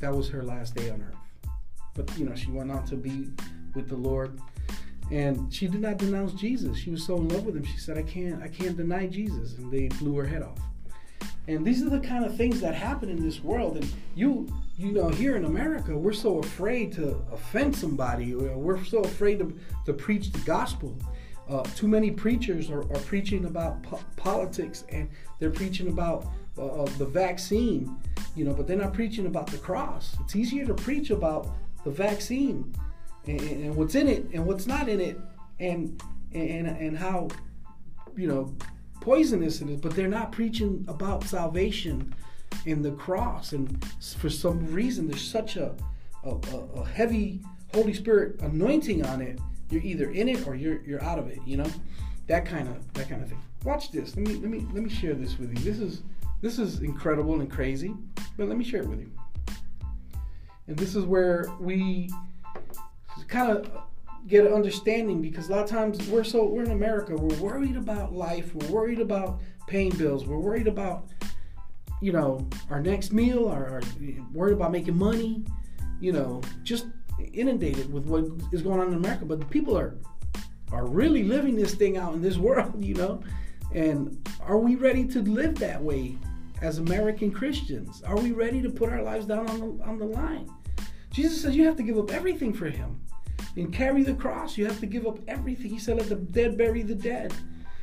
that 0.00 0.12
was 0.12 0.28
her 0.28 0.42
last 0.42 0.74
day 0.74 0.90
on 0.90 1.00
earth. 1.00 1.52
But 1.94 2.18
you 2.18 2.26
know, 2.26 2.34
she 2.34 2.50
went 2.50 2.72
on 2.72 2.84
to 2.86 2.96
be 2.96 3.30
with 3.78 3.88
the 3.88 3.96
Lord 3.96 4.38
and 5.10 5.52
she 5.52 5.68
did 5.68 5.80
not 5.80 5.96
denounce 5.96 6.32
Jesus. 6.32 6.76
She 6.76 6.90
was 6.90 7.04
so 7.04 7.16
in 7.16 7.28
love 7.28 7.46
with 7.46 7.56
him. 7.56 7.64
She 7.64 7.78
said, 7.78 7.96
"I 7.96 8.02
can't, 8.02 8.42
I 8.42 8.48
can't 8.48 8.76
deny 8.76 9.06
Jesus," 9.06 9.56
and 9.56 9.72
they 9.72 9.88
blew 9.88 10.16
her 10.16 10.26
head 10.26 10.42
off. 10.42 10.58
And 11.46 11.64
these 11.64 11.82
are 11.82 11.88
the 11.88 12.00
kind 12.00 12.26
of 12.26 12.36
things 12.36 12.60
that 12.60 12.74
happen 12.74 13.08
in 13.08 13.22
this 13.22 13.42
world. 13.42 13.78
And 13.78 13.90
you, 14.14 14.46
you 14.76 14.92
know, 14.92 15.08
here 15.08 15.34
in 15.34 15.46
America, 15.46 15.96
we're 15.96 16.12
so 16.12 16.40
afraid 16.40 16.92
to 16.92 17.22
offend 17.32 17.74
somebody. 17.74 18.34
We're 18.34 18.84
so 18.84 18.98
afraid 18.98 19.38
to, 19.38 19.58
to 19.86 19.94
preach 19.94 20.30
the 20.30 20.40
gospel. 20.40 20.94
Uh, 21.48 21.62
too 21.74 21.88
many 21.88 22.10
preachers 22.10 22.68
are, 22.68 22.82
are 22.82 23.00
preaching 23.06 23.46
about 23.46 23.82
po- 23.82 24.00
politics 24.16 24.84
and 24.90 25.08
they're 25.38 25.50
preaching 25.50 25.88
about 25.88 26.26
uh, 26.58 26.66
uh, 26.66 26.84
the 26.98 27.06
vaccine, 27.06 27.96
you 28.36 28.44
know, 28.44 28.52
but 28.52 28.66
they're 28.66 28.76
not 28.76 28.92
preaching 28.92 29.24
about 29.24 29.46
the 29.46 29.56
cross. 29.56 30.18
It's 30.20 30.36
easier 30.36 30.66
to 30.66 30.74
preach 30.74 31.08
about 31.08 31.48
the 31.82 31.90
vaccine 31.90 32.74
and, 33.28 33.40
and 33.40 33.76
what's 33.76 33.94
in 33.94 34.08
it 34.08 34.26
and 34.32 34.44
what's 34.46 34.66
not 34.66 34.88
in 34.88 35.00
it 35.00 35.18
and 35.60 36.02
and 36.32 36.66
and 36.66 36.96
how 36.96 37.28
you 38.16 38.26
know 38.26 38.54
poisonous 39.00 39.60
it 39.60 39.70
is 39.70 39.80
but 39.80 39.94
they're 39.94 40.08
not 40.08 40.32
preaching 40.32 40.84
about 40.88 41.24
salvation 41.24 42.14
and 42.66 42.84
the 42.84 42.92
cross. 42.92 43.52
And 43.52 43.84
for 44.18 44.30
some 44.30 44.72
reason 44.72 45.08
there's 45.08 45.22
such 45.22 45.56
a 45.56 45.74
a, 46.24 46.30
a 46.30 46.84
heavy 46.84 47.40
holy 47.72 47.94
spirit 47.94 48.40
anointing 48.40 49.04
on 49.06 49.22
it. 49.22 49.38
You're 49.70 49.82
either 49.82 50.10
in 50.10 50.28
it 50.28 50.46
or 50.46 50.54
you're 50.54 50.82
you're 50.82 51.02
out 51.02 51.18
of 51.18 51.28
it 51.28 51.38
you 51.46 51.56
know? 51.56 51.70
That 52.26 52.44
kind 52.44 52.68
of 52.68 52.92
that 52.94 53.08
kind 53.08 53.22
of 53.22 53.28
thing. 53.28 53.40
Watch 53.64 53.90
this. 53.90 54.16
Let 54.16 54.26
me 54.26 54.34
let 54.34 54.50
me 54.50 54.66
let 54.72 54.82
me 54.82 54.90
share 54.90 55.14
this 55.14 55.38
with 55.38 55.50
you. 55.50 55.64
This 55.64 55.78
is 55.78 56.02
this 56.40 56.58
is 56.58 56.80
incredible 56.80 57.40
and 57.40 57.50
crazy 57.50 57.94
but 58.36 58.48
let 58.48 58.56
me 58.56 58.64
share 58.64 58.82
it 58.82 58.88
with 58.88 59.00
you. 59.00 59.10
And 60.66 60.76
this 60.76 60.94
is 60.94 61.04
where 61.04 61.46
we 61.58 62.10
kind 63.28 63.50
of 63.52 63.70
get 64.26 64.46
an 64.46 64.52
understanding 64.52 65.22
because 65.22 65.48
a 65.48 65.52
lot 65.52 65.62
of 65.62 65.70
times 65.70 66.06
we're 66.08 66.24
so 66.24 66.46
we're 66.46 66.64
in 66.64 66.72
America, 66.72 67.14
we're 67.14 67.36
worried 67.36 67.76
about 67.76 68.12
life, 68.12 68.54
we're 68.54 68.70
worried 68.70 69.00
about 69.00 69.40
paying 69.66 69.90
bills, 69.96 70.26
we're 70.26 70.38
worried 70.38 70.66
about 70.66 71.06
you 72.00 72.12
know 72.12 72.46
our 72.70 72.80
next 72.80 73.12
meal, 73.12 73.48
or, 73.48 73.80
worried 74.32 74.54
about 74.54 74.72
making 74.72 74.96
money, 74.96 75.44
you 76.00 76.12
know, 76.12 76.40
just 76.62 76.86
inundated 77.32 77.92
with 77.92 78.04
what 78.06 78.24
is 78.52 78.62
going 78.62 78.80
on 78.80 78.88
in 78.88 78.94
America. 78.94 79.24
But 79.24 79.40
the 79.40 79.46
people 79.46 79.76
are 79.78 79.94
are 80.72 80.86
really 80.86 81.22
living 81.22 81.56
this 81.56 81.74
thing 81.74 81.96
out 81.96 82.14
in 82.14 82.22
this 82.22 82.36
world, 82.48 82.82
you 82.84 82.94
know. 82.94 83.22
And 83.74 84.26
are 84.40 84.58
we 84.58 84.76
ready 84.76 85.06
to 85.08 85.20
live 85.20 85.56
that 85.56 85.82
way 85.82 86.16
as 86.62 86.78
American 86.78 87.30
Christians? 87.30 88.02
Are 88.02 88.16
we 88.16 88.32
ready 88.32 88.62
to 88.62 88.70
put 88.70 88.88
our 88.88 89.02
lives 89.02 89.26
down 89.26 89.48
on 89.50 89.60
the 89.60 89.84
on 89.84 89.98
the 89.98 90.06
line? 90.06 90.50
Jesus 91.10 91.40
says 91.40 91.56
you 91.56 91.64
have 91.64 91.76
to 91.76 91.82
give 91.82 91.98
up 91.98 92.12
everything 92.12 92.52
for 92.52 92.68
him 92.68 93.00
and 93.56 93.72
carry 93.72 94.02
the 94.02 94.14
cross. 94.14 94.56
You 94.56 94.66
have 94.66 94.80
to 94.80 94.86
give 94.86 95.06
up 95.06 95.18
everything. 95.28 95.70
He 95.70 95.78
said, 95.78 95.96
Let 95.96 96.08
the 96.08 96.16
dead 96.16 96.56
bury 96.56 96.82
the 96.82 96.94
dead. 96.94 97.34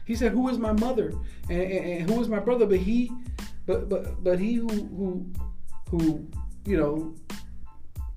He 0.05 0.15
said, 0.15 0.31
Who 0.31 0.49
is 0.49 0.57
my 0.57 0.71
mother? 0.73 1.13
And, 1.49 1.61
and, 1.61 1.85
and 1.85 2.09
who 2.09 2.21
is 2.21 2.27
my 2.27 2.39
brother? 2.39 2.65
But 2.65 2.79
he 2.79 3.11
but 3.65 3.89
but 3.89 4.23
but 4.23 4.39
he 4.39 4.55
who 4.55 4.67
who 4.67 5.25
who, 5.89 6.27
you 6.65 6.77
know, 6.77 7.15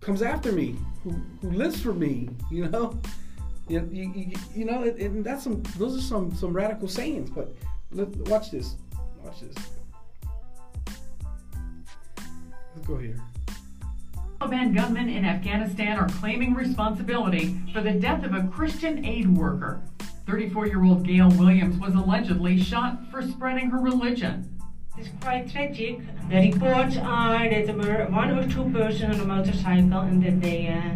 comes 0.00 0.23
after 0.23 0.52
me, 0.52 0.76
who, 1.02 1.11
who 1.40 1.50
lives 1.50 1.81
for 1.81 1.95
me, 1.95 2.31
you 2.50 2.69
know. 2.69 2.99
You, 3.71 3.87
you, 3.93 4.33
you 4.55 4.64
know, 4.64 4.83
and 4.83 5.23
that's 5.23 5.45
some. 5.45 5.62
Those 5.76 5.99
are 5.99 6.00
some 6.00 6.35
some 6.35 6.55
radical 6.55 6.88
sayings. 6.88 7.28
But 7.28 7.55
let, 7.90 8.09
watch 8.31 8.50
this. 8.50 8.76
Watch 9.23 9.43
this. 9.43 9.55
Let's 12.75 12.87
go 12.87 12.97
here. 12.97 13.21
Taliban 14.40 14.73
gunmen 14.73 15.09
in 15.09 15.25
Afghanistan 15.25 15.97
are 15.99 16.09
claiming 16.09 16.54
responsibility 16.54 17.57
for 17.73 17.80
the 17.80 17.90
death 17.90 18.23
of 18.25 18.35
a 18.35 18.47
Christian 18.47 19.04
aid 19.04 19.37
worker. 19.37 19.80
34 20.26 20.68
year 20.68 20.85
old 20.85 21.04
Gail 21.04 21.28
Williams 21.30 21.76
was 21.78 21.95
allegedly 21.95 22.62
shot 22.62 22.99
for 23.11 23.21
spreading 23.21 23.71
her 23.71 23.80
religion. 23.80 24.49
It's 24.97 25.09
quite 25.21 25.50
tragic. 25.50 26.00
The 26.30 26.52
reports 26.52 26.97
are 26.99 27.49
that 27.49 27.66
there 27.66 27.75
were 27.75 28.07
one 28.11 28.30
or 28.30 28.49
two 28.49 28.71
persons 28.71 29.16
on 29.16 29.23
a 29.23 29.25
motorcycle 29.25 30.00
and 30.00 30.23
that 30.23 30.40
they 30.40 30.68
uh, 30.68 30.92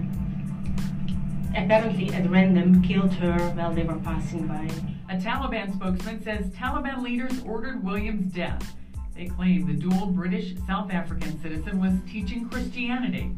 apparently 1.60 2.12
at 2.14 2.30
random 2.30 2.80
killed 2.80 3.12
her 3.14 3.50
while 3.50 3.74
they 3.74 3.82
were 3.82 3.98
passing 3.98 4.46
by. 4.46 4.68
A 5.08 5.16
Taliban 5.16 5.74
spokesman 5.74 6.22
says 6.22 6.46
Taliban 6.50 7.02
leaders 7.02 7.42
ordered 7.44 7.82
Williams' 7.82 8.32
death. 8.32 8.76
They 9.14 9.26
claim 9.26 9.66
the 9.66 9.74
dual 9.74 10.06
British 10.06 10.54
South 10.66 10.90
African 10.90 11.40
citizen 11.42 11.80
was 11.80 11.92
teaching 12.10 12.48
Christianity. 12.48 13.32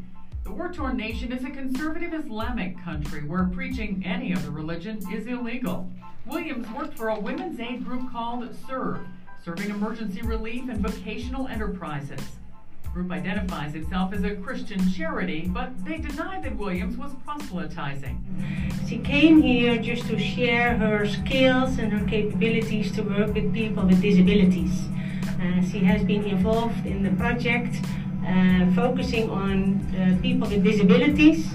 The 0.45 0.53
war 0.53 0.73
torn 0.73 0.97
nation 0.97 1.33
is 1.33 1.45
a 1.45 1.51
conservative 1.51 2.15
Islamic 2.15 2.81
country 2.83 3.23
where 3.25 3.45
preaching 3.45 4.03
any 4.05 4.35
other 4.35 4.51
religion 4.51 4.99
is 5.13 5.27
illegal. 5.27 5.91
Williams 6.27 6.69
worked 6.71 6.97
for 6.97 7.09
a 7.09 7.19
women's 7.19 7.59
aid 7.59 7.85
group 7.85 8.11
called 8.13 8.49
SERVE, 8.67 9.01
serving 9.45 9.71
emergency 9.71 10.23
relief 10.23 10.69
and 10.69 10.79
vocational 10.87 11.49
enterprises. 11.49 12.21
The 12.85 12.89
group 12.91 13.11
identifies 13.11 13.75
itself 13.75 14.13
as 14.13 14.23
a 14.23 14.37
Christian 14.37 14.91
charity, 14.93 15.51
but 15.53 15.85
they 15.85 15.99
deny 15.99 16.41
that 16.41 16.57
Williams 16.57 16.97
was 16.97 17.13
proselytizing. 17.25 18.21
She 18.89 18.99
came 18.99 19.43
here 19.43 19.77
just 19.79 20.07
to 20.07 20.19
share 20.19 20.77
her 20.77 21.07
skills 21.09 21.79
and 21.79 21.93
her 21.93 22.07
capabilities 22.07 22.93
to 22.93 23.03
work 23.03 23.35
with 23.35 23.53
people 23.53 23.85
with 23.85 24.01
disabilities. 24.01 24.89
Uh, 25.45 25.63
she 25.71 25.81
has 25.81 26.03
been 26.05 26.25
involved 26.25 26.87
in 26.87 27.03
the 27.03 27.11
project 27.23 27.77
uh, 28.27 28.71
focusing 28.75 29.29
on 29.29 29.79
uh, 29.95 30.17
people 30.23 30.49
with 30.49 30.65
disabilities 30.65 31.47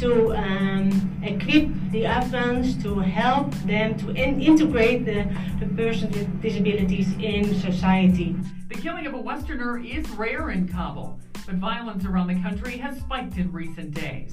to 0.00 0.34
um, 0.34 0.90
equip 1.22 1.68
the 1.92 2.06
Afghans 2.06 2.82
to 2.82 2.98
help 2.98 3.52
them 3.66 3.96
to 3.98 4.10
in 4.10 4.40
integrate 4.40 5.04
the, 5.04 5.28
the 5.60 5.66
persons 5.76 6.16
with 6.16 6.42
disabilities 6.42 7.12
in 7.20 7.54
society. 7.60 8.34
The 8.68 8.74
killing 8.74 9.06
of 9.06 9.14
a 9.14 9.20
Westerner 9.20 9.78
is 9.78 10.08
rare 10.10 10.50
in 10.50 10.66
Kabul, 10.66 11.20
but 11.46 11.54
violence 11.56 12.04
around 12.04 12.28
the 12.28 12.40
country 12.42 12.78
has 12.78 12.98
spiked 12.98 13.36
in 13.36 13.52
recent 13.52 13.94
days. 13.94 14.32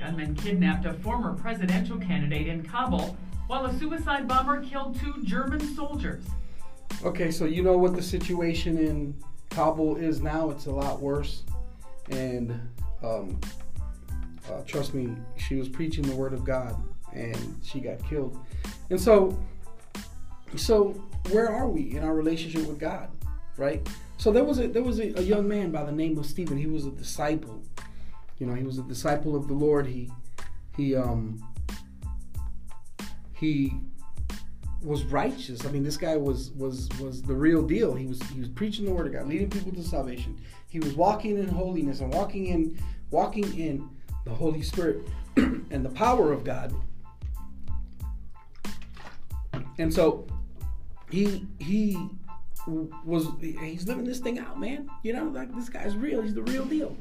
Gunmen 0.00 0.34
kidnapped 0.34 0.84
a 0.84 0.94
former 0.94 1.34
presidential 1.34 1.98
candidate 1.98 2.48
in 2.48 2.64
Kabul, 2.64 3.16
while 3.46 3.66
a 3.66 3.78
suicide 3.78 4.26
bomber 4.26 4.62
killed 4.62 4.98
two 4.98 5.22
German 5.22 5.60
soldiers. 5.76 6.24
Okay, 7.04 7.30
so 7.30 7.44
you 7.44 7.62
know 7.62 7.76
what 7.76 7.94
the 7.94 8.02
situation 8.02 8.78
in 8.78 9.14
Kabul 9.50 9.96
is 9.96 10.20
now. 10.20 10.50
It's 10.50 10.66
a 10.66 10.70
lot 10.70 11.00
worse, 11.00 11.42
and 12.10 12.52
um, 13.02 13.40
uh, 14.50 14.62
trust 14.66 14.94
me, 14.94 15.14
she 15.36 15.56
was 15.56 15.68
preaching 15.68 16.04
the 16.04 16.14
word 16.14 16.32
of 16.32 16.44
God, 16.44 16.76
and 17.12 17.60
she 17.62 17.80
got 17.80 18.02
killed. 18.08 18.38
And 18.90 19.00
so, 19.00 19.38
so 20.56 20.90
where 21.30 21.48
are 21.48 21.68
we 21.68 21.96
in 21.96 22.02
our 22.02 22.14
relationship 22.14 22.66
with 22.66 22.78
God, 22.78 23.08
right? 23.56 23.86
So 24.18 24.30
there 24.30 24.44
was 24.44 24.58
a 24.58 24.68
there 24.68 24.82
was 24.82 25.00
a, 25.00 25.18
a 25.18 25.22
young 25.22 25.48
man 25.48 25.70
by 25.70 25.84
the 25.84 25.92
name 25.92 26.18
of 26.18 26.26
Stephen. 26.26 26.56
He 26.56 26.66
was 26.66 26.86
a 26.86 26.90
disciple. 26.90 27.62
You 28.38 28.46
know, 28.46 28.54
he 28.54 28.64
was 28.64 28.78
a 28.78 28.82
disciple 28.82 29.34
of 29.34 29.48
the 29.48 29.54
Lord. 29.54 29.86
He 29.86 30.10
he 30.76 30.94
um 30.94 31.44
he 33.34 33.74
was 34.82 35.04
righteous. 35.04 35.64
I 35.64 35.70
mean, 35.70 35.82
this 35.82 35.96
guy 35.96 36.16
was 36.16 36.50
was 36.52 36.88
was 37.00 37.22
the 37.22 37.34
real 37.34 37.62
deal. 37.62 37.94
He 37.94 38.06
was 38.06 38.20
he 38.34 38.40
was 38.40 38.48
preaching 38.48 38.84
the 38.84 38.92
word 38.92 39.06
of 39.06 39.12
God, 39.12 39.28
leading 39.28 39.50
people 39.50 39.72
to 39.72 39.82
salvation. 39.82 40.38
He 40.68 40.80
was 40.80 40.94
walking 40.94 41.38
in 41.38 41.48
holiness 41.48 42.00
and 42.00 42.12
walking 42.12 42.46
in 42.46 42.78
walking 43.10 43.58
in 43.58 43.88
the 44.24 44.32
Holy 44.32 44.62
Spirit 44.62 45.06
and 45.36 45.84
the 45.84 45.90
power 45.90 46.32
of 46.32 46.44
God. 46.44 46.74
And 49.78 49.92
so 49.92 50.26
he 51.10 51.46
he 51.58 51.98
was 52.66 53.26
he's 53.40 53.86
living 53.86 54.04
this 54.04 54.20
thing 54.20 54.38
out, 54.38 54.58
man. 54.58 54.88
You 55.02 55.12
know, 55.12 55.24
like 55.24 55.54
this 55.54 55.68
guy's 55.68 55.96
real. 55.96 56.22
He's 56.22 56.34
the 56.34 56.42
real 56.42 56.64
deal. 56.64 56.96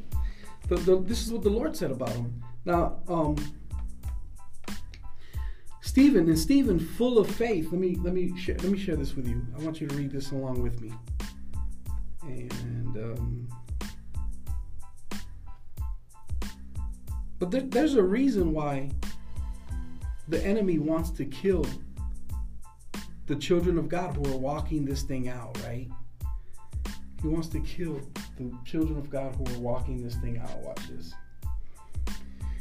The, 0.68 0.76
the, 0.76 1.00
this 1.02 1.26
is 1.26 1.34
what 1.34 1.44
the 1.44 1.50
Lord 1.50 1.76
said 1.76 1.92
about 1.92 2.10
him. 2.10 2.42
Now, 2.66 3.00
um, 3.08 3.36
Stephen 5.92 6.30
and 6.30 6.40
Stephen, 6.40 6.80
full 6.80 7.18
of 7.18 7.30
faith. 7.30 7.68
Let 7.70 7.82
me 7.82 7.96
let 7.96 8.14
me 8.14 8.34
share, 8.40 8.56
let 8.60 8.72
me 8.72 8.80
share 8.80 8.96
this 8.96 9.14
with 9.14 9.28
you. 9.28 9.46
I 9.60 9.62
want 9.62 9.82
you 9.82 9.88
to 9.88 9.96
read 9.98 10.10
this 10.10 10.32
along 10.32 10.62
with 10.62 10.80
me. 10.80 10.94
And 12.24 12.96
um, 12.96 13.50
but 17.40 17.52
there, 17.52 17.64
there's 17.64 17.96
a 17.96 18.02
reason 18.02 18.54
why 18.54 18.90
the 20.30 20.42
enemy 20.46 20.80
wants 20.80 21.10
to 21.10 21.26
kill 21.26 21.66
the 23.28 23.36
children 23.36 23.78
of 23.78 23.90
God 23.90 24.16
who 24.16 24.34
are 24.34 24.38
walking 24.38 24.86
this 24.86 25.02
thing 25.02 25.28
out, 25.28 25.62
right? 25.66 25.90
He 27.22 27.28
wants 27.28 27.50
to 27.50 27.60
kill 27.60 28.00
the 28.38 28.50
children 28.64 28.98
of 28.98 29.10
God 29.10 29.36
who 29.36 29.44
are 29.56 29.60
walking 29.60 30.02
this 30.02 30.16
thing 30.16 30.38
out. 30.38 30.58
Watch 30.60 30.88
this. 30.88 31.14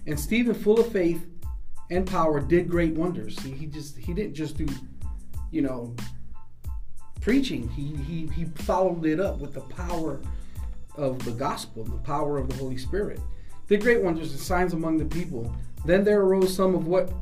And 0.08 0.18
Stephen, 0.18 0.52
full 0.52 0.80
of 0.80 0.90
faith 0.90 1.24
and 1.90 2.06
power 2.06 2.40
did 2.40 2.68
great 2.68 2.94
wonders. 2.94 3.38
He, 3.40 3.50
he 3.50 3.66
just 3.66 3.96
he 3.98 4.14
didn't 4.14 4.34
just 4.34 4.56
do, 4.56 4.66
you 5.50 5.62
know, 5.62 5.94
preaching. 7.20 7.68
He 7.68 7.96
he 7.96 8.26
he 8.28 8.44
followed 8.44 9.04
it 9.04 9.20
up 9.20 9.38
with 9.38 9.54
the 9.54 9.60
power 9.60 10.20
of 10.96 11.24
the 11.24 11.32
gospel, 11.32 11.84
the 11.84 11.98
power 11.98 12.38
of 12.38 12.48
the 12.48 12.54
Holy 12.56 12.78
Spirit. 12.78 13.20
Did 13.68 13.82
great 13.82 14.02
wonders 14.02 14.30
and 14.32 14.40
signs 14.40 14.72
among 14.72 14.98
the 14.98 15.04
people. 15.04 15.54
Then 15.84 16.04
there 16.04 16.20
arose 16.20 16.54
some 16.54 16.74
of 16.74 16.86
what 16.86 17.12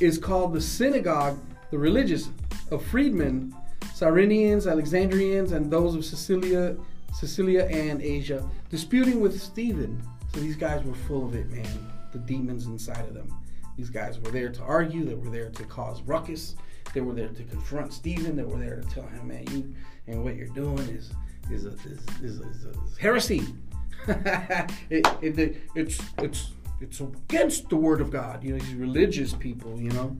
is 0.00 0.18
called 0.18 0.52
the 0.52 0.60
synagogue, 0.60 1.38
the 1.70 1.78
religious 1.78 2.28
of 2.70 2.84
freedmen, 2.84 3.54
Cyrenians, 3.94 4.70
Alexandrians, 4.70 5.52
and 5.52 5.70
those 5.70 5.94
of 5.94 6.04
Cilicia, 6.04 6.76
Cilicia 7.12 7.68
and 7.70 8.00
Asia, 8.02 8.48
disputing 8.70 9.20
with 9.20 9.40
Stephen. 9.40 10.00
So 10.32 10.40
these 10.40 10.56
guys 10.56 10.84
were 10.84 10.94
full 10.94 11.26
of 11.26 11.34
it, 11.34 11.50
man. 11.50 11.66
The 12.12 12.18
demons 12.18 12.66
inside 12.66 13.06
of 13.06 13.14
them. 13.14 13.34
These 13.78 13.90
guys 13.90 14.18
were 14.18 14.32
there 14.32 14.50
to 14.50 14.62
argue. 14.62 15.04
They 15.04 15.14
were 15.14 15.30
there 15.30 15.50
to 15.50 15.64
cause 15.64 16.02
ruckus. 16.02 16.56
They 16.92 17.00
were 17.00 17.14
there 17.14 17.28
to 17.28 17.44
confront 17.44 17.92
Stephen. 17.92 18.34
They 18.34 18.42
were 18.42 18.58
there 18.58 18.80
to 18.80 18.88
tell 18.88 19.06
him, 19.06 19.28
man, 19.28 19.44
you 19.52 19.72
and 20.08 20.24
what 20.24 20.34
you're 20.34 20.48
doing 20.48 20.80
is 20.88 21.12
is 21.50 21.64
a, 21.64 21.70
is, 21.70 22.00
is, 22.22 22.40
is, 22.40 22.64
is 22.64 22.98
heresy. 22.98 23.42
it, 24.08 25.06
it, 25.22 25.56
it's 25.76 26.02
it's 26.18 26.50
it's 26.80 27.00
against 27.00 27.68
the 27.68 27.76
word 27.76 28.00
of 28.00 28.10
God. 28.10 28.42
You 28.42 28.52
know, 28.52 28.58
these 28.58 28.74
religious 28.74 29.32
people. 29.32 29.80
You 29.80 29.90
know, 29.90 30.16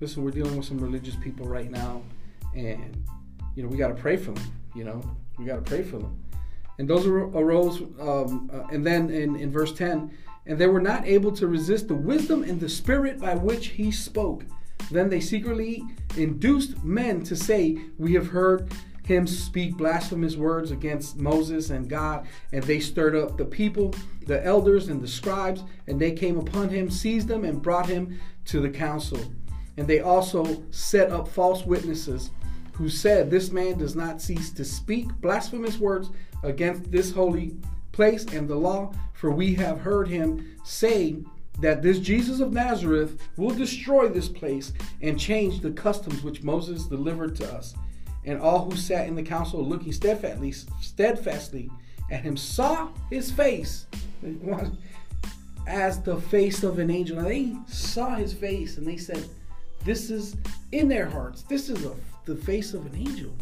listen, 0.00 0.22
we're 0.22 0.30
dealing 0.30 0.56
with 0.56 0.66
some 0.66 0.78
religious 0.78 1.16
people 1.16 1.46
right 1.46 1.70
now, 1.70 2.02
and 2.54 3.04
you 3.56 3.64
know 3.64 3.68
we 3.68 3.76
got 3.76 3.88
to 3.88 3.94
pray 3.94 4.16
for 4.16 4.30
them. 4.30 4.44
You 4.76 4.84
know, 4.84 5.02
we 5.38 5.44
got 5.44 5.56
to 5.56 5.62
pray 5.62 5.82
for 5.82 5.98
them. 5.98 6.16
And 6.78 6.88
those 6.88 7.06
arose, 7.06 7.82
um, 8.00 8.50
uh, 8.52 8.66
and 8.72 8.84
then 8.84 9.10
in, 9.10 9.36
in 9.36 9.52
verse 9.52 9.72
10, 9.72 10.10
and 10.46 10.58
they 10.58 10.66
were 10.66 10.80
not 10.80 11.06
able 11.06 11.32
to 11.32 11.46
resist 11.46 11.88
the 11.88 11.94
wisdom 11.94 12.42
and 12.42 12.60
the 12.60 12.68
spirit 12.68 13.20
by 13.20 13.34
which 13.34 13.68
he 13.68 13.90
spoke. 13.90 14.44
Then 14.90 15.08
they 15.08 15.20
secretly 15.20 15.84
induced 16.16 16.82
men 16.82 17.22
to 17.24 17.36
say, 17.36 17.78
We 17.98 18.14
have 18.14 18.28
heard 18.28 18.70
him 19.04 19.26
speak 19.26 19.76
blasphemous 19.76 20.36
words 20.36 20.70
against 20.70 21.18
Moses 21.18 21.70
and 21.70 21.88
God. 21.88 22.26
And 22.52 22.62
they 22.64 22.80
stirred 22.80 23.16
up 23.16 23.36
the 23.36 23.44
people, 23.44 23.94
the 24.26 24.44
elders 24.44 24.88
and 24.88 25.00
the 25.00 25.08
scribes, 25.08 25.64
and 25.86 26.00
they 26.00 26.12
came 26.12 26.38
upon 26.38 26.68
him, 26.68 26.90
seized 26.90 27.30
him, 27.30 27.44
and 27.44 27.62
brought 27.62 27.86
him 27.86 28.20
to 28.46 28.60
the 28.60 28.70
council. 28.70 29.20
And 29.76 29.86
they 29.86 30.00
also 30.00 30.64
set 30.70 31.10
up 31.10 31.28
false 31.28 31.64
witnesses 31.64 32.30
who 32.74 32.88
said, 32.88 33.30
This 33.30 33.50
man 33.50 33.78
does 33.78 33.96
not 33.96 34.20
cease 34.20 34.50
to 34.52 34.64
speak 34.64 35.08
blasphemous 35.20 35.78
words 35.78 36.10
against 36.42 36.90
this 36.90 37.12
holy 37.12 37.56
place 37.92 38.24
and 38.26 38.48
the 38.48 38.56
law, 38.56 38.92
for 39.12 39.30
we 39.30 39.54
have 39.54 39.80
heard 39.80 40.08
him 40.08 40.56
say 40.64 41.16
that 41.60 41.82
this 41.82 41.98
Jesus 41.98 42.40
of 42.40 42.52
Nazareth 42.52 43.28
will 43.36 43.54
destroy 43.54 44.08
this 44.08 44.28
place 44.28 44.72
and 45.02 45.20
change 45.20 45.60
the 45.60 45.70
customs 45.70 46.22
which 46.22 46.42
Moses 46.42 46.86
delivered 46.86 47.36
to 47.36 47.52
us. 47.52 47.74
And 48.24 48.40
all 48.40 48.68
who 48.70 48.76
sat 48.76 49.06
in 49.06 49.14
the 49.14 49.22
council, 49.22 49.64
looking 49.64 49.92
steadfastly, 49.92 50.52
steadfastly 50.80 51.70
at 52.10 52.22
him, 52.22 52.36
saw 52.36 52.88
his 53.10 53.30
face 53.30 53.86
as 55.66 56.00
the 56.02 56.16
face 56.16 56.62
of 56.62 56.78
an 56.78 56.90
angel. 56.90 57.16
Now 57.16 57.24
they 57.24 57.54
saw 57.66 58.14
his 58.14 58.32
face 58.32 58.78
and 58.78 58.86
they 58.86 58.96
said, 58.96 59.28
This 59.84 60.10
is 60.10 60.36
in 60.70 60.88
their 60.88 61.06
hearts. 61.06 61.42
This 61.42 61.68
is 61.68 61.84
a, 61.84 61.94
the 62.24 62.36
face 62.36 62.74
of 62.74 62.86
an 62.86 62.94
angel. 62.94 63.34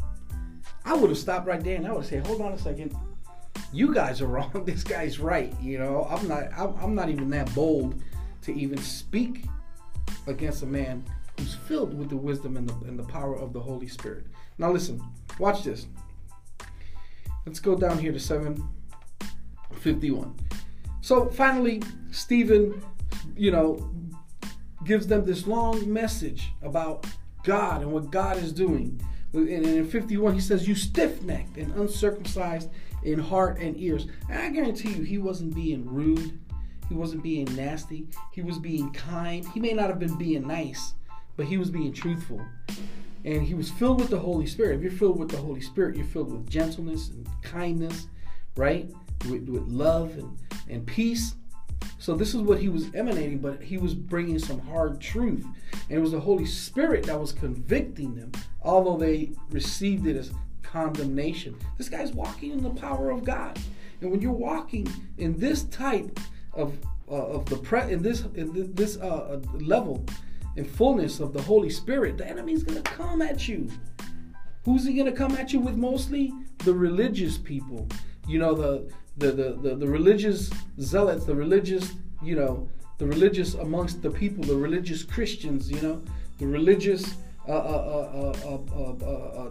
I 0.84 0.94
would 0.94 1.10
have 1.10 1.18
stopped 1.18 1.46
right 1.46 1.62
there 1.62 1.76
and 1.76 1.86
I 1.86 1.92
would 1.92 2.02
have 2.02 2.06
said, 2.06 2.26
Hold 2.26 2.40
on 2.40 2.52
a 2.52 2.58
second 2.58 2.94
you 3.72 3.94
guys 3.94 4.20
are 4.20 4.26
wrong. 4.26 4.50
This 4.66 4.84
guy's 4.84 5.18
right. 5.18 5.54
You 5.60 5.78
know, 5.78 6.06
I'm 6.10 6.28
not. 6.28 6.44
I'm, 6.56 6.94
not 6.94 7.08
even 7.08 7.30
that 7.30 7.52
bold 7.54 8.02
to 8.42 8.54
even 8.54 8.78
speak 8.78 9.46
against 10.26 10.62
a 10.62 10.66
man 10.66 11.04
who's 11.38 11.54
filled 11.54 11.98
with 11.98 12.10
the 12.10 12.16
wisdom 12.16 12.56
and 12.56 12.68
the, 12.68 12.74
and 12.88 12.98
the 12.98 13.04
power 13.04 13.36
of 13.36 13.52
the 13.52 13.60
Holy 13.60 13.88
Spirit. 13.88 14.26
Now, 14.58 14.70
listen. 14.70 15.02
Watch 15.38 15.64
this. 15.64 15.86
Let's 17.46 17.60
go 17.60 17.74
down 17.74 17.98
here 17.98 18.12
to 18.12 18.20
751. 18.20 20.34
So 21.00 21.30
finally, 21.30 21.82
Stephen, 22.10 22.82
you 23.36 23.50
know, 23.50 23.90
gives 24.84 25.06
them 25.06 25.24
this 25.24 25.46
long 25.46 25.90
message 25.90 26.52
about 26.62 27.06
God 27.42 27.80
and 27.82 27.92
what 27.92 28.10
God 28.10 28.36
is 28.36 28.52
doing. 28.52 29.00
And 29.32 29.48
in 29.48 29.86
51, 29.86 30.34
he 30.34 30.40
says, 30.40 30.66
You 30.66 30.74
stiff 30.74 31.22
necked 31.22 31.56
and 31.56 31.72
uncircumcised 31.74 32.68
in 33.04 33.18
heart 33.18 33.58
and 33.58 33.78
ears. 33.78 34.06
And 34.28 34.38
I 34.38 34.48
guarantee 34.50 34.92
you, 34.92 35.02
he 35.02 35.18
wasn't 35.18 35.54
being 35.54 35.86
rude. 35.86 36.38
He 36.88 36.94
wasn't 36.94 37.22
being 37.22 37.44
nasty. 37.54 38.08
He 38.32 38.42
was 38.42 38.58
being 38.58 38.92
kind. 38.92 39.46
He 39.54 39.60
may 39.60 39.72
not 39.72 39.88
have 39.88 40.00
been 40.00 40.16
being 40.16 40.46
nice, 40.46 40.94
but 41.36 41.46
he 41.46 41.56
was 41.56 41.70
being 41.70 41.92
truthful. 41.92 42.40
And 43.24 43.42
he 43.42 43.54
was 43.54 43.70
filled 43.70 44.00
with 44.00 44.10
the 44.10 44.18
Holy 44.18 44.46
Spirit. 44.46 44.76
If 44.76 44.82
you're 44.82 44.90
filled 44.90 45.18
with 45.18 45.28
the 45.28 45.36
Holy 45.36 45.60
Spirit, 45.60 45.94
you're 45.94 46.06
filled 46.06 46.32
with 46.32 46.50
gentleness 46.50 47.10
and 47.10 47.28
kindness, 47.42 48.08
right? 48.56 48.90
With, 49.28 49.48
with 49.48 49.68
love 49.68 50.18
and, 50.18 50.36
and 50.68 50.86
peace. 50.86 51.36
So 51.98 52.14
this 52.14 52.34
is 52.34 52.40
what 52.40 52.60
he 52.60 52.68
was 52.68 52.94
emanating, 52.94 53.38
but 53.38 53.62
he 53.62 53.76
was 53.76 53.94
bringing 53.94 54.38
some 54.38 54.60
hard 54.60 55.00
truth. 55.00 55.44
And 55.88 55.98
it 55.98 56.00
was 56.00 56.12
the 56.12 56.20
Holy 56.20 56.46
Spirit 56.46 57.06
that 57.06 57.20
was 57.20 57.32
convicting 57.32 58.14
them, 58.14 58.32
although 58.62 58.96
they 58.96 59.32
received 59.50 60.06
it 60.06 60.16
as 60.16 60.32
condemnation. 60.62 61.56
This 61.78 61.88
guy's 61.88 62.12
walking 62.12 62.52
in 62.52 62.62
the 62.62 62.70
power 62.70 63.10
of 63.10 63.24
God. 63.24 63.58
And 64.00 64.10
when 64.10 64.22
you're 64.22 64.32
walking 64.32 64.88
in 65.18 65.38
this 65.38 65.64
type 65.64 66.18
of 66.52 66.78
uh, 67.10 67.14
of 67.14 67.44
the 67.46 67.56
pre 67.56 67.92
in 67.92 68.02
this 68.02 68.22
in 68.34 68.74
this 68.74 68.96
uh, 68.96 69.00
uh, 69.06 69.40
level 69.58 70.04
and 70.56 70.68
fullness 70.68 71.20
of 71.20 71.32
the 71.32 71.42
Holy 71.42 71.70
Spirit, 71.70 72.16
the 72.16 72.26
enemy's 72.26 72.62
gonna 72.62 72.82
come 72.82 73.20
at 73.20 73.48
you. 73.48 73.68
Who's 74.64 74.86
he 74.86 74.94
gonna 74.94 75.12
come 75.12 75.32
at 75.32 75.52
you 75.52 75.60
with 75.60 75.76
mostly? 75.76 76.32
The 76.58 76.74
religious 76.74 77.36
people. 77.36 77.88
You 78.28 78.38
know, 78.38 78.54
the 78.54 78.90
the 79.20 79.58
the, 79.62 79.74
the, 79.76 79.86
religious 79.86 80.50
zealots, 80.80 81.24
the 81.24 81.34
religious, 81.34 81.92
you 82.22 82.34
know, 82.34 82.68
the 82.98 83.06
religious 83.06 83.54
amongst 83.54 84.02
the 84.02 84.10
people, 84.10 84.42
the 84.42 84.56
religious 84.56 85.02
Christians, 85.02 85.70
you 85.70 85.80
know, 85.80 86.02
the 86.38 86.46
religious 86.46 87.14
uh, 87.48 87.52
uh, 87.52 88.34
uh, 89.06 89.50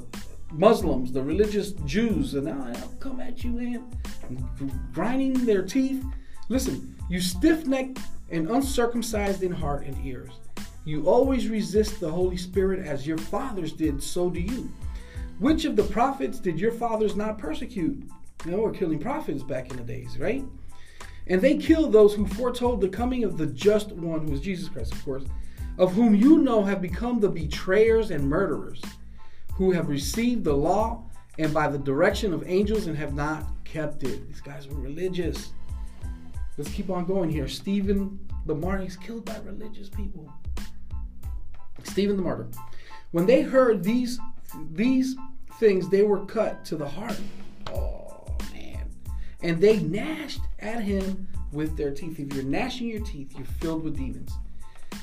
Muslims, 0.51 1.11
the 1.11 1.21
religious 1.21 1.71
Jews, 1.85 2.33
and 2.33 2.45
now 2.45 2.71
I'll 2.75 2.95
come 2.99 3.19
at 3.19 3.43
you, 3.43 3.51
man, 3.51 3.85
grinding 4.93 5.45
their 5.45 5.63
teeth. 5.63 6.03
Listen, 6.49 6.95
you 7.09 7.21
stiff 7.21 7.67
necked 7.67 7.99
and 8.31 8.49
uncircumcised 8.49 9.43
in 9.43 9.51
heart 9.51 9.85
and 9.85 10.05
ears. 10.05 10.31
You 10.85 11.07
always 11.07 11.47
resist 11.47 11.99
the 11.99 12.09
Holy 12.09 12.38
Spirit 12.38 12.85
as 12.85 13.05
your 13.05 13.17
fathers 13.17 13.73
did, 13.73 14.01
so 14.01 14.29
do 14.29 14.39
you. 14.39 14.71
Which 15.38 15.65
of 15.65 15.75
the 15.75 15.83
prophets 15.83 16.39
did 16.39 16.59
your 16.59 16.71
fathers 16.71 17.15
not 17.15 17.38
persecute? 17.38 18.03
Know, 18.46 18.62
we're 18.62 18.72
killing 18.72 19.00
prophets 19.00 19.43
back 19.43 19.69
in 19.69 19.77
the 19.77 19.84
days, 19.84 20.17
right? 20.17 20.46
And 21.27 21.41
they 21.41 21.58
killed 21.58 21.91
those 21.91 22.13
who 22.13 22.25
foretold 22.25 22.81
the 22.81 22.89
coming 22.89 23.24
of 23.24 23.38
the 23.38 23.46
just 23.46 23.91
one, 23.91 24.27
who 24.27 24.34
is 24.34 24.41
Jesus 24.41 24.69
Christ, 24.69 24.93
of 24.93 25.03
course, 25.03 25.25
of 25.77 25.93
whom 25.93 26.15
you 26.15 26.39
know 26.39 26.63
have 26.63 26.81
become 26.81 27.19
the 27.19 27.29
betrayers 27.29 28.12
and 28.12 28.27
murderers, 28.27 28.81
who 29.53 29.72
have 29.72 29.89
received 29.89 30.43
the 30.43 30.55
law 30.55 31.03
and 31.38 31.53
by 31.53 31.67
the 31.67 31.77
direction 31.77 32.34
of 32.34 32.43
angels 32.48 32.88
and 32.88 32.98
have 32.98 33.13
not 33.13 33.45
kept 33.63 34.04
it. 34.04 34.28
These 34.28 34.41
guys 34.41 34.67
were 34.67 34.80
religious. 34.80 35.52
Let's 36.58 36.71
keep 36.71 36.89
on 36.89 37.06
going 37.06 37.30
here. 37.30 37.47
Stephen 37.47 38.19
the 38.45 38.56
martyr 38.56 38.88
killed 39.02 39.25
by 39.25 39.38
religious 39.45 39.89
people. 39.89 40.32
Stephen 41.84 42.17
the 42.17 42.23
martyr. 42.23 42.47
When 43.12 43.25
they 43.25 43.41
heard 43.41 43.84
these 43.84 44.19
these 44.71 45.15
things, 45.60 45.89
they 45.89 46.04
were 46.04 46.25
cut 46.25 46.65
to 46.65 46.75
the 46.75 46.88
heart. 46.88 47.19
And 49.41 49.62
they 49.62 49.80
gnashed 49.80 50.41
at 50.60 50.82
him 50.82 51.28
with 51.52 51.78
their 51.78 51.91
teeth. 51.91 52.19
If 52.19 52.34
you're 52.34 52.43
gnashing 52.43 52.88
your 52.88 53.02
teeth, 53.02 53.34
you're 53.38 53.45
filled 53.45 53.84
with 53.84 53.97
demons. 53.97 54.32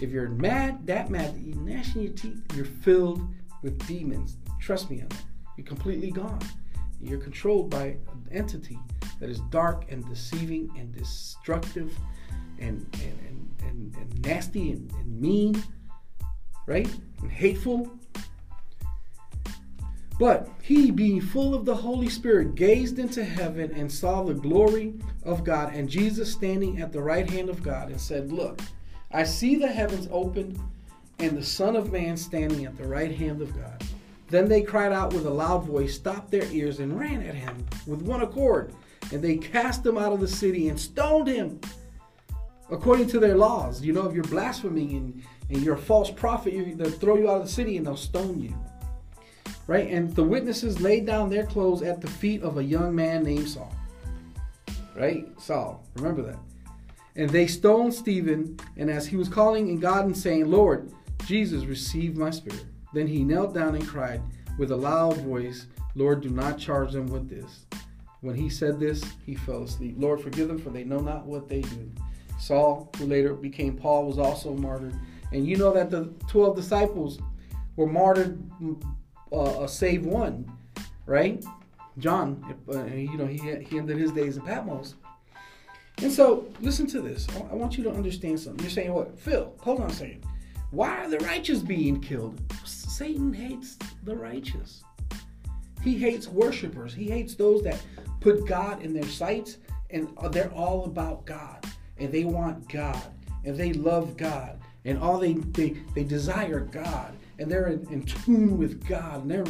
If 0.01 0.11
you're 0.11 0.29
mad, 0.29 0.87
that 0.87 1.11
mad 1.11 1.35
that 1.35 1.41
you're 1.41 1.57
gnashing 1.57 2.03
your 2.03 2.13
teeth, 2.13 2.43
you're 2.55 2.67
filled 2.67 3.27
with 3.63 3.85
demons. 3.87 4.37
Trust 4.61 4.91
me 4.91 5.01
on 5.01 5.09
that. 5.09 5.23
You're 5.57 5.67
completely 5.67 6.11
gone. 6.11 6.41
You're 7.01 7.21
controlled 7.21 7.71
by 7.71 7.85
an 7.87 8.29
entity 8.31 8.79
that 9.21 9.31
is 9.31 9.41
dark 9.51 9.91
and 9.91 10.07
deceiving 10.09 10.71
and 10.79 10.93
destructive 10.93 11.97
and 12.59 12.87
and, 12.95 13.19
and, 13.27 13.55
and, 13.69 13.97
and 13.97 14.23
nasty 14.23 14.73
and, 14.73 14.91
and 14.93 15.21
mean 15.21 15.63
right? 16.67 16.89
And 17.23 17.31
hateful. 17.31 17.91
But 20.19 20.49
he, 20.63 20.91
being 20.91 21.21
full 21.21 21.55
of 21.55 21.65
the 21.65 21.75
Holy 21.75 22.09
Spirit, 22.09 22.55
gazed 22.55 22.99
into 22.99 23.23
heaven 23.23 23.71
and 23.73 23.91
saw 23.91 24.23
the 24.23 24.35
glory 24.35 24.95
of 25.25 25.45
God 25.45 25.75
and 25.75 25.89
Jesus 25.89 26.33
standing 26.33 26.81
at 26.81 26.93
the 26.93 27.03
right 27.03 27.29
hand 27.29 27.51
of 27.51 27.63
God 27.63 27.91
and 27.91 28.01
said, 28.01 28.33
Look, 28.33 28.61
I 29.13 29.25
see 29.25 29.57
the 29.57 29.69
heavens 29.69 30.09
opened 30.11 30.59
and 31.19 31.37
the 31.37 31.45
Son 31.45 31.77
of 31.77 31.93
Man 31.93 32.17
standing 32.17 32.65
at 32.65 32.77
the 32.79 32.87
right 32.87 33.15
hand 33.15 33.43
of 33.43 33.55
God. 33.55 33.83
Then 34.29 34.49
they 34.49 34.63
cried 34.63 34.93
out 34.93 35.13
with 35.13 35.27
a 35.27 35.31
loud 35.31 35.65
voice, 35.65 35.95
stopped 35.95 36.31
their 36.31 36.51
ears, 36.51 36.81
and 36.81 36.99
ran 36.99 37.23
at 37.23 37.35
him 37.35 37.65
with 37.87 38.03
one 38.03 38.23
accord. 38.23 38.73
And 39.13 39.23
they 39.23 39.37
cast 39.37 39.87
him 39.87 39.99
out 39.99 40.13
of 40.13 40.21
the 40.21 40.29
city 40.29 40.69
and 40.69 40.81
stoned 40.81 41.29
him 41.29 41.61
according 42.71 43.07
to 43.09 43.21
their 43.21 43.37
laws. 43.37 43.83
You 43.83 43.93
know, 43.93 44.09
if 44.09 44.15
you're 44.15 44.25
blaspheming 44.25 44.97
and 44.97 45.23
and 45.49 45.63
you're 45.63 45.77
a 45.77 45.79
false 45.79 46.11
prophet, 46.11 46.53
you, 46.53 46.75
they'll 46.75 46.91
throw 46.91 47.17
you 47.17 47.31
out 47.31 47.37
of 47.37 47.47
the 47.47 47.53
city 47.53 47.77
and 47.77 47.87
they'll 47.87 47.97
stone 47.97 48.41
you. 48.41 48.55
Right? 49.67 49.89
And 49.91 50.15
the 50.15 50.23
witnesses 50.23 50.81
laid 50.81 51.07
down 51.07 51.29
their 51.29 51.45
clothes 51.45 51.83
at 51.83 52.01
the 52.01 52.07
feet 52.07 52.43
of 52.43 52.59
a 52.59 52.65
young 52.65 52.95
man 52.95 53.25
named 53.25 53.49
Saul. 53.49 53.75
Right? 54.95 55.27
Saul. 55.39 55.85
Remember 55.97 56.23
that. 56.23 56.39
And 57.17 57.31
they 57.31 57.47
stoned 57.47 57.95
Stephen, 57.95 58.59
and 58.77 58.91
as 58.91 59.07
he 59.07 59.17
was 59.17 59.29
calling 59.29 59.69
in 59.69 59.81
God 59.81 60.05
and 60.05 60.17
saying, 60.17 60.51
Lord, 60.51 60.93
Jesus, 61.25 61.65
receive 61.65 62.17
my 62.17 62.31
spirit. 62.31 62.65
Then 62.93 63.07
he 63.07 63.25
knelt 63.25 63.55
down 63.55 63.75
and 63.75 63.87
cried 63.87 64.23
with 64.59 64.71
a 64.71 64.77
loud 64.77 65.17
voice, 65.19 65.67
Lord, 65.95 66.21
do 66.21 66.29
not 66.29 66.59
charge 66.59 66.93
them 66.93 67.07
with 67.07 67.29
this. 67.29 67.67
When 68.21 68.35
he 68.35 68.49
said 68.49 68.79
this, 68.79 69.03
he 69.25 69.35
fell 69.35 69.63
asleep. 69.63 69.97
Lord, 69.99 70.21
forgive 70.21 70.49
them, 70.49 70.59
for 70.59 70.71
they 70.71 70.85
know 70.85 71.01
not 71.01 71.27
what 71.27 71.49
they 71.49 71.63
do. 71.63 71.91
Saul, 72.39 72.91
who 72.99 73.07
later 73.07 73.35
became 73.35 73.77
Paul, 73.77 74.07
was 74.07 74.19
also 74.19 74.55
martyred. 74.55 74.95
And 75.33 75.47
you 75.47 75.57
know 75.57 75.73
that 75.73 75.91
the 75.91 76.13
12 76.29 76.55
disciples 76.55 77.19
were 77.77 77.87
martyred, 77.87 78.39
uh, 79.33 79.61
uh, 79.61 79.67
save 79.67 80.05
one, 80.05 80.51
right? 81.07 81.45
John, 81.99 82.57
uh, 82.73 82.85
you 82.85 83.17
know, 83.17 83.27
he, 83.27 83.39
he 83.65 83.79
ended 83.79 83.99
his 83.99 84.13
days 84.13 84.37
in 84.37 84.43
Patmos. 84.43 84.95
And 85.99 86.13
so, 86.13 86.47
listen 86.61 86.87
to 86.89 87.01
this. 87.01 87.27
I 87.51 87.55
want 87.55 87.79
you 87.79 87.85
to 87.85 87.91
understand 87.91 88.39
something. 88.39 88.61
You're 88.61 88.71
saying, 88.71 88.93
what? 88.93 89.19
Phil, 89.19 89.55
hold 89.61 89.81
on 89.81 89.91
a 89.91 89.93
second. 89.93 90.25
Why 90.71 91.05
are 91.05 91.09
the 91.09 91.19
righteous 91.21 91.61
being 91.61 92.01
killed? 92.01 92.41
Satan 92.65 93.33
hates 93.33 93.79
the 94.05 94.15
righteous. 94.15 94.83
He 95.83 95.97
hates 95.97 96.29
worshipers. 96.29 96.93
He 96.93 97.09
hates 97.09 97.35
those 97.35 97.63
that 97.63 97.81
put 98.21 98.47
God 98.47 98.83
in 98.83 98.93
their 98.93 99.07
sights 99.07 99.59
and 99.91 100.09
they're 100.33 100.53
all 100.53 100.85
about 100.85 101.25
God 101.25 101.65
and 101.99 102.13
they 102.13 102.25
want 102.25 102.69
God 102.69 103.01
and 103.45 103.57
they 103.57 103.73
love 103.73 104.17
God 104.17 104.59
and 104.85 104.99
all 104.99 105.19
they 105.19 105.35
they, 105.35 105.77
they 105.95 106.05
desire 106.05 106.61
God 106.61 107.15
and 107.39 107.51
they're 107.51 107.69
in, 107.69 107.87
in 107.91 108.03
tune 108.03 108.57
with 108.57 108.87
God 108.87 109.23
and 109.23 109.31
they're 109.31 109.45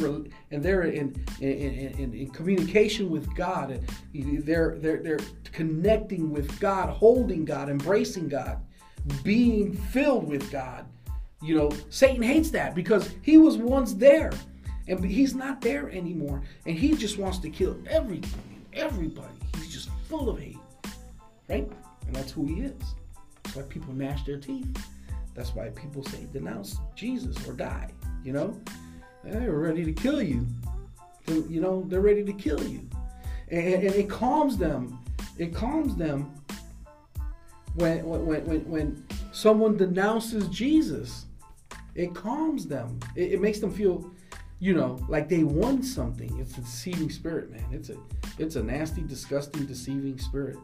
and 0.51 0.63
they're 0.63 0.83
in 0.83 1.15
in, 1.39 1.49
in, 1.49 2.13
in 2.13 2.29
communication 2.31 3.09
with 3.09 3.33
God 3.35 3.71
and 3.71 4.43
they're 4.45 4.77
they're 4.79 5.01
they're 5.01 5.19
connecting 5.51 6.31
with 6.31 6.59
God, 6.59 6.89
holding 6.89 7.45
God, 7.45 7.69
embracing 7.69 8.27
God, 8.27 8.59
being 9.23 9.73
filled 9.73 10.27
with 10.27 10.51
God. 10.51 10.85
You 11.41 11.55
know, 11.55 11.71
Satan 11.89 12.23
hates 12.23 12.49
that 12.51 12.75
because 12.75 13.09
he 13.21 13.37
was 13.37 13.57
once 13.57 13.93
there 13.93 14.31
and 14.87 15.03
he's 15.03 15.35
not 15.35 15.61
there 15.61 15.89
anymore 15.89 16.41
and 16.65 16.77
he 16.77 16.95
just 16.95 17.17
wants 17.17 17.37
to 17.39 17.49
kill 17.49 17.77
everything 17.89 18.57
everybody. 18.77 19.33
He's 19.55 19.73
just 19.73 19.89
full 20.07 20.29
of 20.29 20.39
hate. 20.39 20.57
Right? 21.49 21.69
And 22.05 22.15
that's 22.15 22.31
who 22.31 22.45
he 22.45 22.61
is. 22.61 22.73
That's 23.43 23.55
why 23.55 23.63
people 23.63 23.93
gnash 23.93 24.23
their 24.23 24.37
teeth. 24.37 24.67
That's 25.37 25.53
why 25.55 25.69
people 25.69 26.03
say 26.03 26.25
denounce 26.33 26.77
Jesus 26.95 27.47
or 27.47 27.53
die. 27.53 27.91
You 28.23 28.33
know, 28.33 28.59
they're 29.23 29.51
ready 29.51 29.85
to 29.85 29.93
kill 29.93 30.21
you. 30.21 30.45
You 31.27 31.61
know, 31.61 31.85
they're 31.87 32.01
ready 32.01 32.23
to 32.23 32.33
kill 32.33 32.61
you, 32.63 32.89
and, 33.49 33.83
and 33.83 33.95
it 33.95 34.09
calms 34.09 34.57
them. 34.57 34.99
It 35.37 35.53
calms 35.53 35.95
them 35.95 36.33
when 37.75 38.03
when 38.03 38.45
when 38.45 38.69
when 38.69 39.05
someone 39.31 39.77
denounces 39.77 40.47
Jesus. 40.49 41.25
It 41.93 42.13
calms 42.13 42.67
them. 42.67 42.99
It, 43.15 43.33
it 43.33 43.41
makes 43.41 43.59
them 43.59 43.71
feel 43.71 44.11
you 44.59 44.73
know, 44.73 44.97
like 45.07 45.29
they 45.29 45.43
won 45.43 45.83
something. 45.83 46.39
It's 46.39 46.57
a 46.57 46.61
deceiving 46.61 47.11
spirit, 47.11 47.51
man. 47.51 47.65
It's 47.71 47.89
a 47.89 47.97
it's 48.39 48.55
a 48.55 48.63
nasty, 48.63 49.01
disgusting, 49.03 49.65
deceiving 49.65 50.17
spirit, 50.17 50.57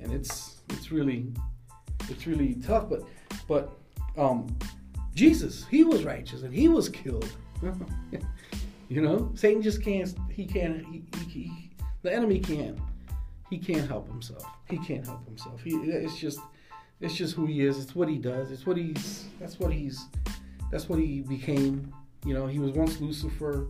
and 0.00 0.12
it's 0.12 0.62
it's 0.70 0.90
really 0.90 1.32
it's 2.08 2.26
really 2.26 2.54
tough. 2.66 2.88
But 2.88 3.02
but 3.46 3.81
um, 4.16 4.56
Jesus, 5.14 5.66
he 5.70 5.84
was 5.84 6.04
righteous 6.04 6.42
and 6.42 6.54
he 6.54 6.68
was 6.68 6.88
killed. 6.88 7.30
you 8.88 9.00
know, 9.00 9.30
Satan 9.34 9.62
just 9.62 9.82
can't. 9.82 10.14
He 10.30 10.46
can't. 10.46 10.84
He, 10.86 11.04
he, 11.16 11.24
he, 11.24 11.70
the 12.02 12.12
enemy 12.12 12.40
can't. 12.40 12.78
He 13.50 13.58
can't 13.58 13.86
help 13.86 14.08
himself. 14.08 14.44
He 14.68 14.78
can't 14.78 15.06
help 15.06 15.24
himself. 15.26 15.60
He, 15.62 15.76
it's 15.76 16.16
just 16.16 16.40
it's 17.00 17.14
just 17.14 17.34
who 17.34 17.46
he 17.46 17.60
is. 17.60 17.78
It's 17.78 17.94
what 17.94 18.08
he 18.08 18.18
does. 18.18 18.50
It's 18.50 18.66
what 18.66 18.76
he's. 18.76 19.26
That's 19.38 19.60
what 19.60 19.72
he's. 19.72 20.06
That's 20.70 20.88
what 20.88 20.98
he 20.98 21.20
became 21.20 21.92
you 22.24 22.34
know, 22.34 22.46
he 22.46 22.58
was 22.58 22.72
once 22.72 23.00
Lucifer, 23.00 23.66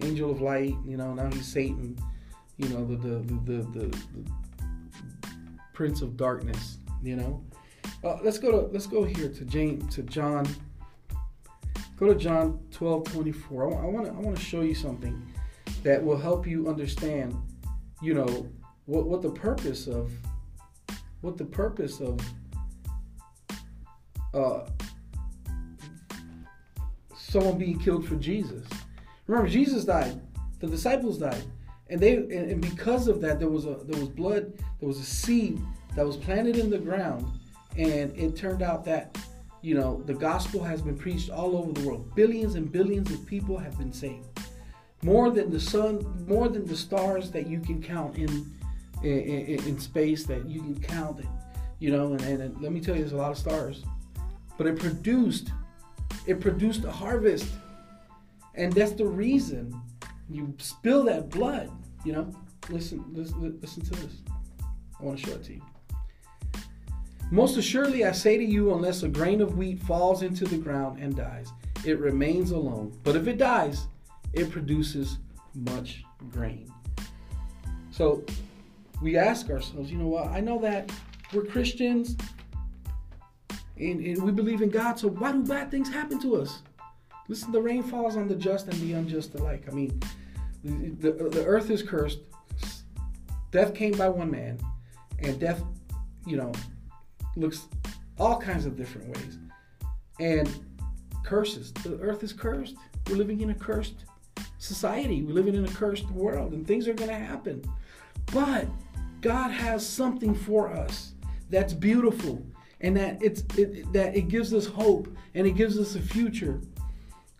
angel 0.00 0.30
of 0.30 0.40
light. 0.40 0.76
You 0.86 0.96
know, 0.96 1.12
now 1.14 1.28
he's 1.30 1.46
Satan. 1.46 1.98
You 2.56 2.68
know, 2.68 2.86
the 2.86 2.96
the 2.96 3.18
the 3.44 3.62
the, 3.78 3.98
the 4.14 4.30
prince 5.72 6.02
of 6.02 6.16
darkness. 6.16 6.78
You 7.02 7.16
know, 7.16 7.44
uh, 8.06 8.18
let's 8.22 8.38
go 8.38 8.50
to 8.52 8.72
let's 8.72 8.86
go 8.86 9.04
here 9.04 9.28
to 9.28 9.44
James 9.44 9.94
to 9.94 10.02
John. 10.02 10.46
Go 11.98 12.12
to 12.12 12.14
John 12.14 12.60
12, 12.72 13.04
24. 13.04 13.82
I 13.82 13.86
want 13.86 14.06
to 14.06 14.12
I 14.12 14.16
want 14.16 14.36
to 14.36 14.42
show 14.42 14.60
you 14.60 14.74
something 14.74 15.20
that 15.82 16.02
will 16.02 16.16
help 16.16 16.46
you 16.46 16.68
understand. 16.68 17.36
You 18.00 18.14
know 18.14 18.48
what 18.84 19.06
what 19.06 19.22
the 19.22 19.30
purpose 19.30 19.88
of 19.88 20.12
what 21.20 21.36
the 21.36 21.44
purpose 21.44 22.00
of 22.00 22.20
uh, 24.34 24.66
someone 27.16 27.58
being 27.58 27.78
killed 27.78 28.06
for 28.06 28.16
Jesus. 28.16 28.64
Remember, 29.26 29.50
Jesus 29.50 29.84
died, 29.84 30.20
the 30.60 30.68
disciples 30.68 31.18
died, 31.18 31.42
and 31.88 32.00
they 32.00 32.16
and 32.16 32.60
because 32.60 33.08
of 33.08 33.20
that, 33.22 33.40
there 33.40 33.48
was 33.48 33.64
a 33.64 33.78
there 33.84 33.98
was 33.98 34.08
blood, 34.08 34.52
there 34.78 34.86
was 34.86 35.00
a 35.00 35.04
seed 35.04 35.60
that 35.96 36.06
was 36.06 36.16
planted 36.16 36.56
in 36.56 36.70
the 36.70 36.78
ground, 36.78 37.26
and 37.76 38.16
it 38.16 38.36
turned 38.36 38.62
out 38.62 38.84
that 38.84 39.18
you 39.62 39.74
know 39.74 40.02
the 40.06 40.14
gospel 40.14 40.62
has 40.62 40.82
been 40.82 40.96
preached 40.96 41.30
all 41.30 41.56
over 41.56 41.72
the 41.72 41.86
world. 41.86 42.14
Billions 42.14 42.54
and 42.54 42.70
billions 42.70 43.10
of 43.10 43.24
people 43.26 43.58
have 43.58 43.76
been 43.78 43.92
saved, 43.92 44.26
more 45.02 45.30
than 45.30 45.50
the 45.50 45.60
sun, 45.60 46.24
more 46.26 46.48
than 46.48 46.66
the 46.66 46.76
stars 46.76 47.30
that 47.30 47.46
you 47.46 47.60
can 47.60 47.82
count 47.82 48.16
in 48.16 48.50
in, 49.02 49.58
in, 49.66 49.78
space 49.78 50.24
that 50.24 50.46
you 50.48 50.60
can 50.60 50.80
count 50.80 51.20
it. 51.20 51.26
You 51.78 51.92
know, 51.92 52.14
and, 52.14 52.22
and 52.22 52.60
let 52.62 52.72
me 52.72 52.80
tell 52.80 52.94
you, 52.94 53.02
there's 53.02 53.12
a 53.12 53.16
lot 53.16 53.30
of 53.30 53.36
stars, 53.36 53.84
but 54.56 54.66
it 54.66 54.78
produced 54.78 55.50
it 56.26 56.40
produced 56.40 56.84
a 56.84 56.90
harvest. 56.90 57.48
And 58.54 58.72
that's 58.72 58.92
the 58.92 59.06
reason 59.06 59.80
you 60.28 60.54
spill 60.58 61.04
that 61.04 61.30
blood, 61.30 61.70
you 62.04 62.12
know? 62.12 62.34
Listen, 62.68 63.04
listen, 63.12 63.58
listen 63.60 63.82
to 63.84 63.90
this. 63.90 64.14
I 64.98 65.04
want 65.04 65.18
to 65.18 65.26
show 65.26 65.32
it 65.34 65.44
to 65.44 65.54
you. 65.54 65.62
Most 67.30 67.56
assuredly, 67.56 68.04
I 68.04 68.12
say 68.12 68.36
to 68.36 68.44
you, 68.44 68.72
unless 68.74 69.02
a 69.02 69.08
grain 69.08 69.40
of 69.40 69.58
wheat 69.58 69.82
falls 69.82 70.22
into 70.22 70.44
the 70.44 70.56
ground 70.56 71.00
and 71.00 71.16
dies, 71.16 71.52
it 71.84 71.98
remains 71.98 72.52
alone. 72.52 72.96
But 73.02 73.16
if 73.16 73.26
it 73.26 73.36
dies, 73.36 73.88
it 74.32 74.50
produces 74.50 75.18
much 75.54 76.04
grain. 76.30 76.72
So 77.90 78.24
we 79.02 79.16
ask 79.16 79.50
ourselves, 79.50 79.90
you 79.90 79.98
know 79.98 80.06
what? 80.06 80.28
I 80.28 80.40
know 80.40 80.60
that 80.60 80.92
we're 81.32 81.44
Christians 81.44 82.16
and, 83.76 84.06
and 84.06 84.22
we 84.22 84.30
believe 84.30 84.62
in 84.62 84.70
God, 84.70 84.98
so 84.98 85.08
why 85.08 85.32
do 85.32 85.42
bad 85.42 85.70
things 85.70 85.88
happen 85.88 86.20
to 86.20 86.36
us? 86.36 86.62
Listen, 87.28 87.50
the 87.52 87.60
rain 87.60 87.82
falls 87.82 88.16
on 88.16 88.28
the 88.28 88.36
just 88.36 88.68
and 88.68 88.78
the 88.80 88.92
unjust 88.92 89.34
alike. 89.34 89.64
I 89.68 89.72
mean, 89.72 90.00
the, 90.62 91.10
the, 91.10 91.28
the 91.28 91.44
earth 91.44 91.70
is 91.70 91.82
cursed. 91.82 92.20
Death 93.50 93.74
came 93.74 93.92
by 93.92 94.08
one 94.08 94.30
man, 94.30 94.58
and 95.18 95.38
death, 95.40 95.62
you 96.26 96.36
know, 96.36 96.52
looks 97.36 97.68
all 98.18 98.40
kinds 98.40 98.66
of 98.66 98.76
different 98.76 99.08
ways. 99.08 99.38
And 100.18 100.48
curses. 101.26 101.72
The 101.72 101.98
earth 102.00 102.22
is 102.22 102.32
cursed. 102.32 102.76
We're 103.08 103.16
living 103.16 103.40
in 103.40 103.50
a 103.50 103.54
cursed 103.54 104.04
society. 104.58 105.22
We're 105.22 105.34
living 105.34 105.54
in 105.54 105.64
a 105.64 105.68
cursed 105.68 106.10
world, 106.10 106.52
and 106.52 106.66
things 106.66 106.88
are 106.88 106.94
going 106.94 107.10
to 107.10 107.18
happen. 107.18 107.62
But 108.32 108.66
God 109.20 109.50
has 109.50 109.86
something 109.86 110.34
for 110.34 110.68
us 110.68 111.12
that's 111.50 111.72
beautiful 111.72 112.44
and 112.80 112.96
that 112.96 113.22
it's 113.22 113.42
it, 113.56 113.92
that 113.92 114.16
it 114.16 114.28
gives 114.28 114.52
us 114.52 114.66
hope 114.66 115.08
and 115.34 115.46
it 115.46 115.52
gives 115.52 115.78
us 115.78 115.94
a 115.94 116.00
future. 116.00 116.60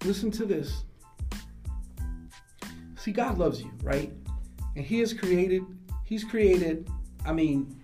Listen 0.04 0.30
to 0.32 0.44
this. 0.44 0.84
See, 2.96 3.12
God 3.12 3.38
loves 3.38 3.62
you, 3.62 3.70
right? 3.82 4.12
And 4.74 4.84
He 4.84 5.00
has 5.00 5.12
created. 5.12 5.62
He's 6.04 6.24
created. 6.24 6.88
I 7.24 7.32
mean, 7.32 7.78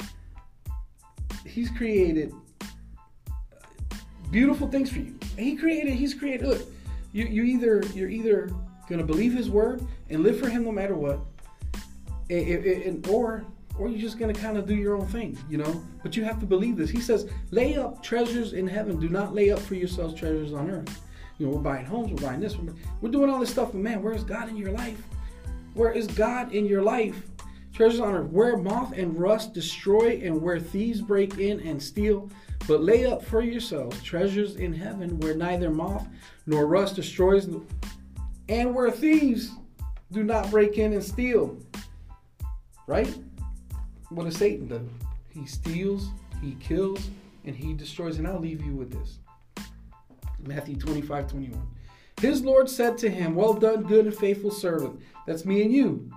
He's 1.45 1.71
created 1.71 2.33
beautiful 4.31 4.67
things 4.69 4.91
for 4.91 4.99
you. 4.99 5.19
He 5.37 5.57
created. 5.57 5.95
He's 5.95 6.15
created. 6.15 6.47
Look, 6.47 6.63
you 7.13 7.27
you 7.27 7.45
either 7.45 7.83
you're 7.95 8.09
either 8.09 8.51
gonna 8.89 9.05
believe 9.05 9.35
His 9.35 9.51
word 9.51 9.87
and 10.11 10.23
live 10.23 10.41
for 10.41 10.49
Him 10.49 10.65
no 10.65 10.73
matter 10.73 10.95
what, 10.95 11.21
and, 12.31 12.65
and, 12.65 13.07
or 13.09 13.45
or 13.79 13.89
you're 13.89 14.01
just 14.01 14.19
to 14.19 14.33
kind 14.33 14.57
of 14.57 14.67
do 14.67 14.75
your 14.75 14.97
own 14.97 15.07
thing, 15.07 15.37
you 15.49 15.57
know? 15.57 15.83
But 16.03 16.17
you 16.17 16.25
have 16.25 16.39
to 16.41 16.47
believe 16.47 16.77
this. 16.77 16.91
He 16.91 17.01
says, 17.01 17.29
lay 17.51 17.77
up 17.77 18.03
treasures 18.03 18.53
in 18.53 18.67
heaven. 18.67 19.01
Do 19.01 19.09
not 19.09 19.35
lay 19.35 19.51
up 19.51 19.61
for 19.61 19.75
yourselves 19.75 20.15
treasures 20.15 20.53
on 20.53 20.71
earth. 20.71 21.01
You 21.39 21.47
know, 21.47 21.53
we're 21.53 21.63
buying 21.63 21.87
homes, 21.87 22.11
we're 22.13 22.29
buying 22.29 22.41
this, 22.41 22.57
we're 23.01 23.11
doing 23.11 23.31
all 23.31 23.41
this 23.41 23.51
stuff, 23.51 23.73
but 23.73 23.81
man, 23.81 24.03
where's 24.03 24.25
God 24.25 24.49
in 24.49 24.57
your 24.57 24.73
life? 24.73 25.03
Where 25.75 25.91
is 25.91 26.07
God 26.07 26.53
in 26.53 26.67
your 26.67 26.83
life? 26.83 27.23
Treasures 27.73 28.01
on 28.01 28.15
earth, 28.15 28.31
where 28.31 28.57
moth 28.57 28.93
and 28.93 29.19
rust 29.19 29.55
destroy 29.55 30.21
and 30.23 30.41
where 30.41 30.61
thieves 30.61 31.01
break 31.01 31.39
in 31.39 31.61
and 31.61 31.83
steal. 31.83 32.31
But 32.69 32.83
lay 32.83 33.07
up 33.07 33.25
for 33.25 33.43
yourselves 33.43 34.01
treasures 34.03 34.57
in 34.57 34.73
heaven 34.73 35.19
where 35.21 35.35
neither 35.35 35.71
moth 35.71 36.07
nor 36.47 36.67
rust 36.67 36.97
destroys 36.97 37.49
and 38.49 38.75
where 38.75 38.91
thieves 38.91 39.51
do 40.13 40.23
not 40.23 40.51
break 40.51 40.79
in 40.79 40.93
and 40.93 41.03
steal. 41.03 41.57
Right? 42.87 43.13
what 44.15 44.25
does 44.25 44.37
Satan 44.37 44.69
do? 44.69 44.89
He 45.31 45.47
steals, 45.47 46.11
he 46.43 46.57
kills, 46.61 47.09
and 47.45 47.57
he 47.57 47.73
destroys. 47.73 48.19
And 48.19 48.27
I'll 48.27 48.39
leave 48.39 48.65
you 48.65 48.75
with 48.75 48.93
this 48.93 49.19
Matthew 50.41 50.77
25 50.77 51.29
21. 51.29 51.67
His 52.21 52.43
Lord 52.43 52.69
said 52.69 52.99
to 52.99 53.11
him, 53.11 53.35
Well 53.35 53.55
done, 53.55 53.83
good 53.85 54.07
and 54.07 54.15
faithful 54.15 54.51
servant. 54.51 55.01
That's 55.27 55.45
me 55.45 55.63
and 55.63 55.73
you. 55.73 56.11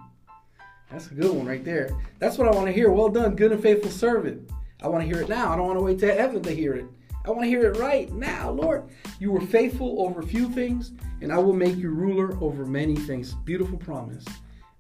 That's 0.96 1.12
a 1.12 1.14
good 1.14 1.36
one 1.36 1.46
right 1.46 1.66
there. 1.66 1.90
That's 2.20 2.38
what 2.38 2.48
I 2.48 2.52
want 2.52 2.68
to 2.68 2.72
hear. 2.72 2.90
Well 2.90 3.10
done, 3.10 3.36
good 3.36 3.52
and 3.52 3.62
faithful 3.62 3.92
servant. 3.92 4.50
I 4.82 4.88
want 4.88 5.04
to 5.04 5.06
hear 5.06 5.22
it 5.22 5.28
now. 5.28 5.52
I 5.52 5.58
don't 5.58 5.68
want 5.68 5.78
to 5.78 5.84
wait 5.84 6.00
till 6.00 6.16
heaven 6.16 6.42
to 6.44 6.52
hear 6.56 6.74
it. 6.74 6.86
I 7.26 7.32
want 7.32 7.42
to 7.42 7.48
hear 7.50 7.70
it 7.70 7.78
right 7.78 8.10
now, 8.14 8.52
Lord. 8.52 8.86
You 9.20 9.34
were 9.34 9.42
faithful 9.42 10.02
over 10.02 10.22
few 10.22 10.48
things, 10.48 10.94
and 11.20 11.34
I 11.34 11.38
will 11.38 11.52
make 11.52 11.76
you 11.76 11.90
ruler 11.90 12.38
over 12.40 12.66
many 12.66 12.96
things. 12.96 13.34
Beautiful 13.34 13.78
promise. 13.78 14.24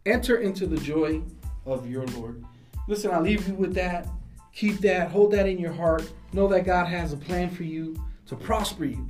Enter 0.05 0.37
into 0.37 0.67
the 0.67 0.77
joy 0.77 1.21
of 1.65 1.89
your 1.89 2.05
Lord. 2.05 2.45
Listen, 2.87 3.11
I 3.11 3.19
leave 3.19 3.45
you 3.45 3.53
with 3.53 3.73
that. 3.73 4.07
Keep 4.53 4.77
that, 4.79 5.11
hold 5.11 5.33
that 5.33 5.49
in 5.49 5.59
your 5.59 5.73
heart. 5.73 6.09
Know 6.31 6.47
that 6.47 6.63
God 6.63 6.85
has 6.85 7.11
a 7.11 7.17
plan 7.17 7.49
for 7.49 7.63
you 7.63 8.01
to 8.27 8.37
prosper 8.37 8.85
you, 8.85 9.05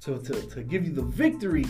to, 0.00 0.18
to, 0.18 0.42
to 0.42 0.64
give 0.64 0.84
you 0.84 0.92
the 0.92 1.02
victory 1.02 1.66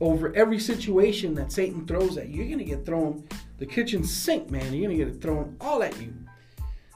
over 0.00 0.34
every 0.34 0.58
situation 0.58 1.36
that 1.36 1.52
Satan 1.52 1.86
throws 1.86 2.18
at 2.18 2.30
you. 2.30 2.42
You're 2.42 2.56
going 2.56 2.58
to 2.58 2.64
get 2.64 2.84
thrown 2.84 3.22
the 3.58 3.66
kitchen 3.66 4.04
sink, 4.04 4.50
man. 4.50 4.72
You're 4.72 4.88
to 4.98 5.04
get 5.04 5.14
it 5.14 5.22
thrown 5.22 5.56
all 5.60 5.82
at 5.82 6.00
you. 6.00 6.12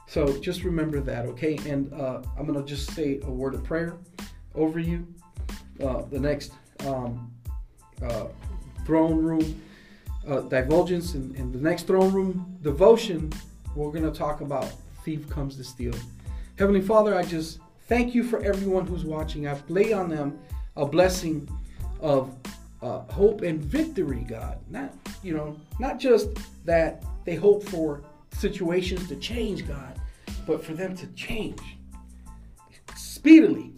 So 0.07 0.39
just 0.39 0.63
remember 0.63 0.99
that, 1.01 1.25
okay? 1.27 1.57
And 1.67 1.93
uh, 1.93 2.21
I'm 2.37 2.45
to 2.59 2.63
just 2.63 2.91
say 2.91 3.19
a 3.23 3.29
word 3.29 3.53
of 3.53 3.63
prayer 3.63 3.97
over 4.55 4.79
you. 4.79 5.07
Uh, 5.83 6.01
the 6.03 6.19
next 6.19 6.53
um, 6.85 7.31
uh, 8.03 8.25
throne 8.85 9.17
room 9.17 9.61
uh, 10.27 10.41
divulgence 10.41 11.13
and, 11.13 11.35
and 11.35 11.53
the 11.53 11.59
next 11.59 11.87
throne 11.87 12.11
room 12.11 12.57
devotion 12.61 13.31
we're 13.75 13.91
to 14.03 14.11
talk 14.11 14.41
about 14.41 14.71
Thief 15.03 15.29
Comes 15.29 15.55
to 15.57 15.63
Steal. 15.63 15.93
Heavenly 16.57 16.81
Father, 16.81 17.15
I 17.15 17.23
just 17.23 17.59
thank 17.87 18.13
you 18.13 18.23
for 18.23 18.43
everyone 18.43 18.85
who's 18.85 19.05
watching. 19.05 19.47
I 19.47 19.57
lay 19.69 19.93
on 19.93 20.09
them 20.09 20.39
a 20.75 20.85
blessing 20.85 21.47
of 22.01 22.35
uh, 22.81 22.99
hope 23.11 23.41
and 23.41 23.59
victory, 23.63 24.25
God. 24.27 24.57
Not, 24.69 24.93
you 25.23 25.35
know, 25.35 25.57
not 25.79 25.99
just 25.99 26.29
that 26.65 27.03
they 27.25 27.35
hope 27.35 27.63
for 27.63 28.01
situations 28.31 29.07
to 29.07 29.15
change, 29.17 29.67
God, 29.67 29.99
but 30.47 30.63
for 30.63 30.73
them 30.73 30.95
to 30.97 31.07
change 31.07 31.59
speedily. 32.95 33.73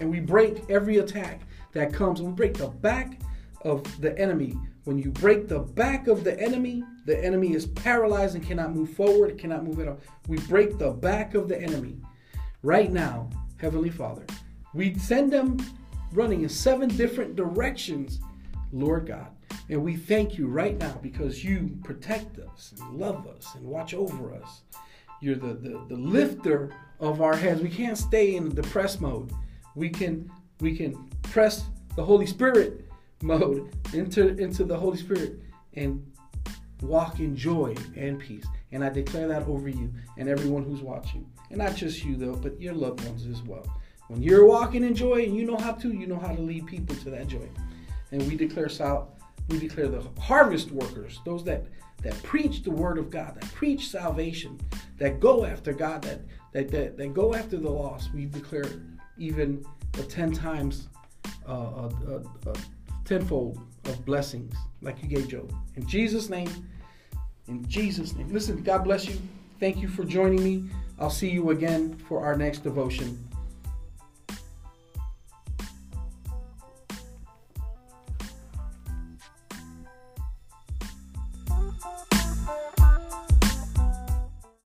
And 0.00 0.10
we 0.10 0.20
break 0.20 0.68
every 0.70 0.98
attack 0.98 1.42
that 1.72 1.92
comes. 1.92 2.22
We 2.22 2.32
break 2.32 2.54
the 2.54 2.68
back 2.68 3.20
of 3.62 4.00
the 4.00 4.16
enemy. 4.18 4.56
When 4.84 4.98
you 4.98 5.10
break 5.10 5.48
the 5.48 5.60
back 5.60 6.08
of 6.08 6.24
the 6.24 6.38
enemy, 6.40 6.84
the 7.06 7.22
enemy 7.22 7.54
is 7.54 7.66
paralyzed 7.66 8.34
and 8.34 8.44
cannot 8.44 8.74
move 8.74 8.90
forward, 8.90 9.38
cannot 9.38 9.64
move 9.64 9.80
at 9.80 9.88
all. 9.88 9.98
We 10.28 10.38
break 10.40 10.78
the 10.78 10.90
back 10.90 11.34
of 11.34 11.48
the 11.48 11.60
enemy 11.60 11.98
right 12.62 12.92
now, 12.92 13.30
Heavenly 13.56 13.90
Father. 13.90 14.26
We 14.74 14.94
send 14.98 15.32
them 15.32 15.58
running 16.12 16.42
in 16.42 16.48
seven 16.48 16.88
different 16.88 17.34
directions, 17.36 18.20
Lord 18.74 19.06
God. 19.06 19.28
And 19.70 19.82
we 19.82 19.96
thank 19.96 20.36
you 20.36 20.48
right 20.48 20.76
now 20.76 20.98
because 21.00 21.44
you 21.44 21.78
protect 21.84 22.38
us 22.38 22.74
and 22.78 22.98
love 22.98 23.26
us 23.26 23.54
and 23.54 23.64
watch 23.64 23.94
over 23.94 24.34
us. 24.34 24.62
You're 25.20 25.36
the, 25.36 25.54
the, 25.54 25.84
the 25.88 25.96
lifter 25.96 26.70
of 27.00 27.22
our 27.22 27.36
heads. 27.36 27.62
We 27.62 27.70
can't 27.70 27.96
stay 27.96 28.34
in 28.34 28.48
the 28.48 28.62
depressed 28.62 29.00
mode. 29.00 29.32
We 29.74 29.88
can 29.88 30.30
we 30.60 30.76
can 30.76 31.08
press 31.22 31.64
the 31.96 32.04
Holy 32.04 32.26
Spirit 32.26 32.84
mode 33.22 33.74
into 33.92 34.36
into 34.36 34.64
the 34.64 34.76
Holy 34.76 34.98
Spirit 34.98 35.40
and 35.74 36.04
walk 36.82 37.20
in 37.20 37.34
joy 37.36 37.74
and 37.96 38.18
peace. 38.18 38.44
And 38.72 38.84
I 38.84 38.90
declare 38.90 39.28
that 39.28 39.44
over 39.44 39.68
you 39.68 39.92
and 40.18 40.28
everyone 40.28 40.64
who's 40.64 40.82
watching. 40.82 41.26
And 41.50 41.58
not 41.58 41.74
just 41.76 42.04
you 42.04 42.16
though, 42.16 42.36
but 42.36 42.60
your 42.60 42.74
loved 42.74 43.04
ones 43.04 43.26
as 43.26 43.42
well. 43.42 43.66
When 44.08 44.22
you're 44.22 44.44
walking 44.44 44.84
in 44.84 44.94
joy 44.94 45.24
and 45.24 45.34
you 45.34 45.46
know 45.46 45.56
how 45.56 45.72
to, 45.72 45.92
you 45.92 46.06
know 46.06 46.18
how 46.18 46.34
to 46.34 46.40
lead 46.40 46.66
people 46.66 46.94
to 46.96 47.10
that 47.10 47.26
joy. 47.26 47.48
And 48.14 48.22
we 48.28 48.36
declare 48.36 48.68
sal- 48.68 49.12
we 49.48 49.58
declare 49.58 49.88
the 49.88 50.02
harvest 50.20 50.70
workers, 50.70 51.20
those 51.24 51.42
that 51.44 51.64
that 52.02 52.22
preach 52.22 52.62
the 52.62 52.70
word 52.70 52.96
of 52.96 53.10
God, 53.10 53.34
that 53.34 53.52
preach 53.52 53.88
salvation, 53.88 54.60
that 54.98 55.18
go 55.18 55.44
after 55.44 55.72
God, 55.72 56.02
that 56.02 56.20
that 56.52 56.70
that, 56.70 56.96
that 56.96 57.12
go 57.12 57.34
after 57.34 57.56
the 57.56 57.68
lost. 57.68 58.14
We 58.14 58.26
declare 58.26 58.66
even 59.18 59.66
a 59.98 60.02
ten 60.04 60.30
times 60.30 60.86
uh, 61.48 61.52
a, 61.52 61.90
a, 62.06 62.50
a 62.50 62.54
tenfold 63.04 63.58
of 63.86 64.04
blessings 64.04 64.54
like 64.80 65.02
you 65.02 65.08
gave 65.08 65.26
Job. 65.26 65.52
In 65.74 65.84
Jesus' 65.84 66.30
name, 66.30 66.50
in 67.48 67.66
Jesus' 67.68 68.14
name. 68.14 68.32
Listen, 68.32 68.62
God 68.62 68.84
bless 68.84 69.08
you. 69.08 69.20
Thank 69.58 69.78
you 69.82 69.88
for 69.88 70.04
joining 70.04 70.44
me. 70.44 70.70
I'll 71.00 71.10
see 71.10 71.30
you 71.30 71.50
again 71.50 71.96
for 72.08 72.24
our 72.24 72.36
next 72.36 72.58
devotion. 72.62 73.23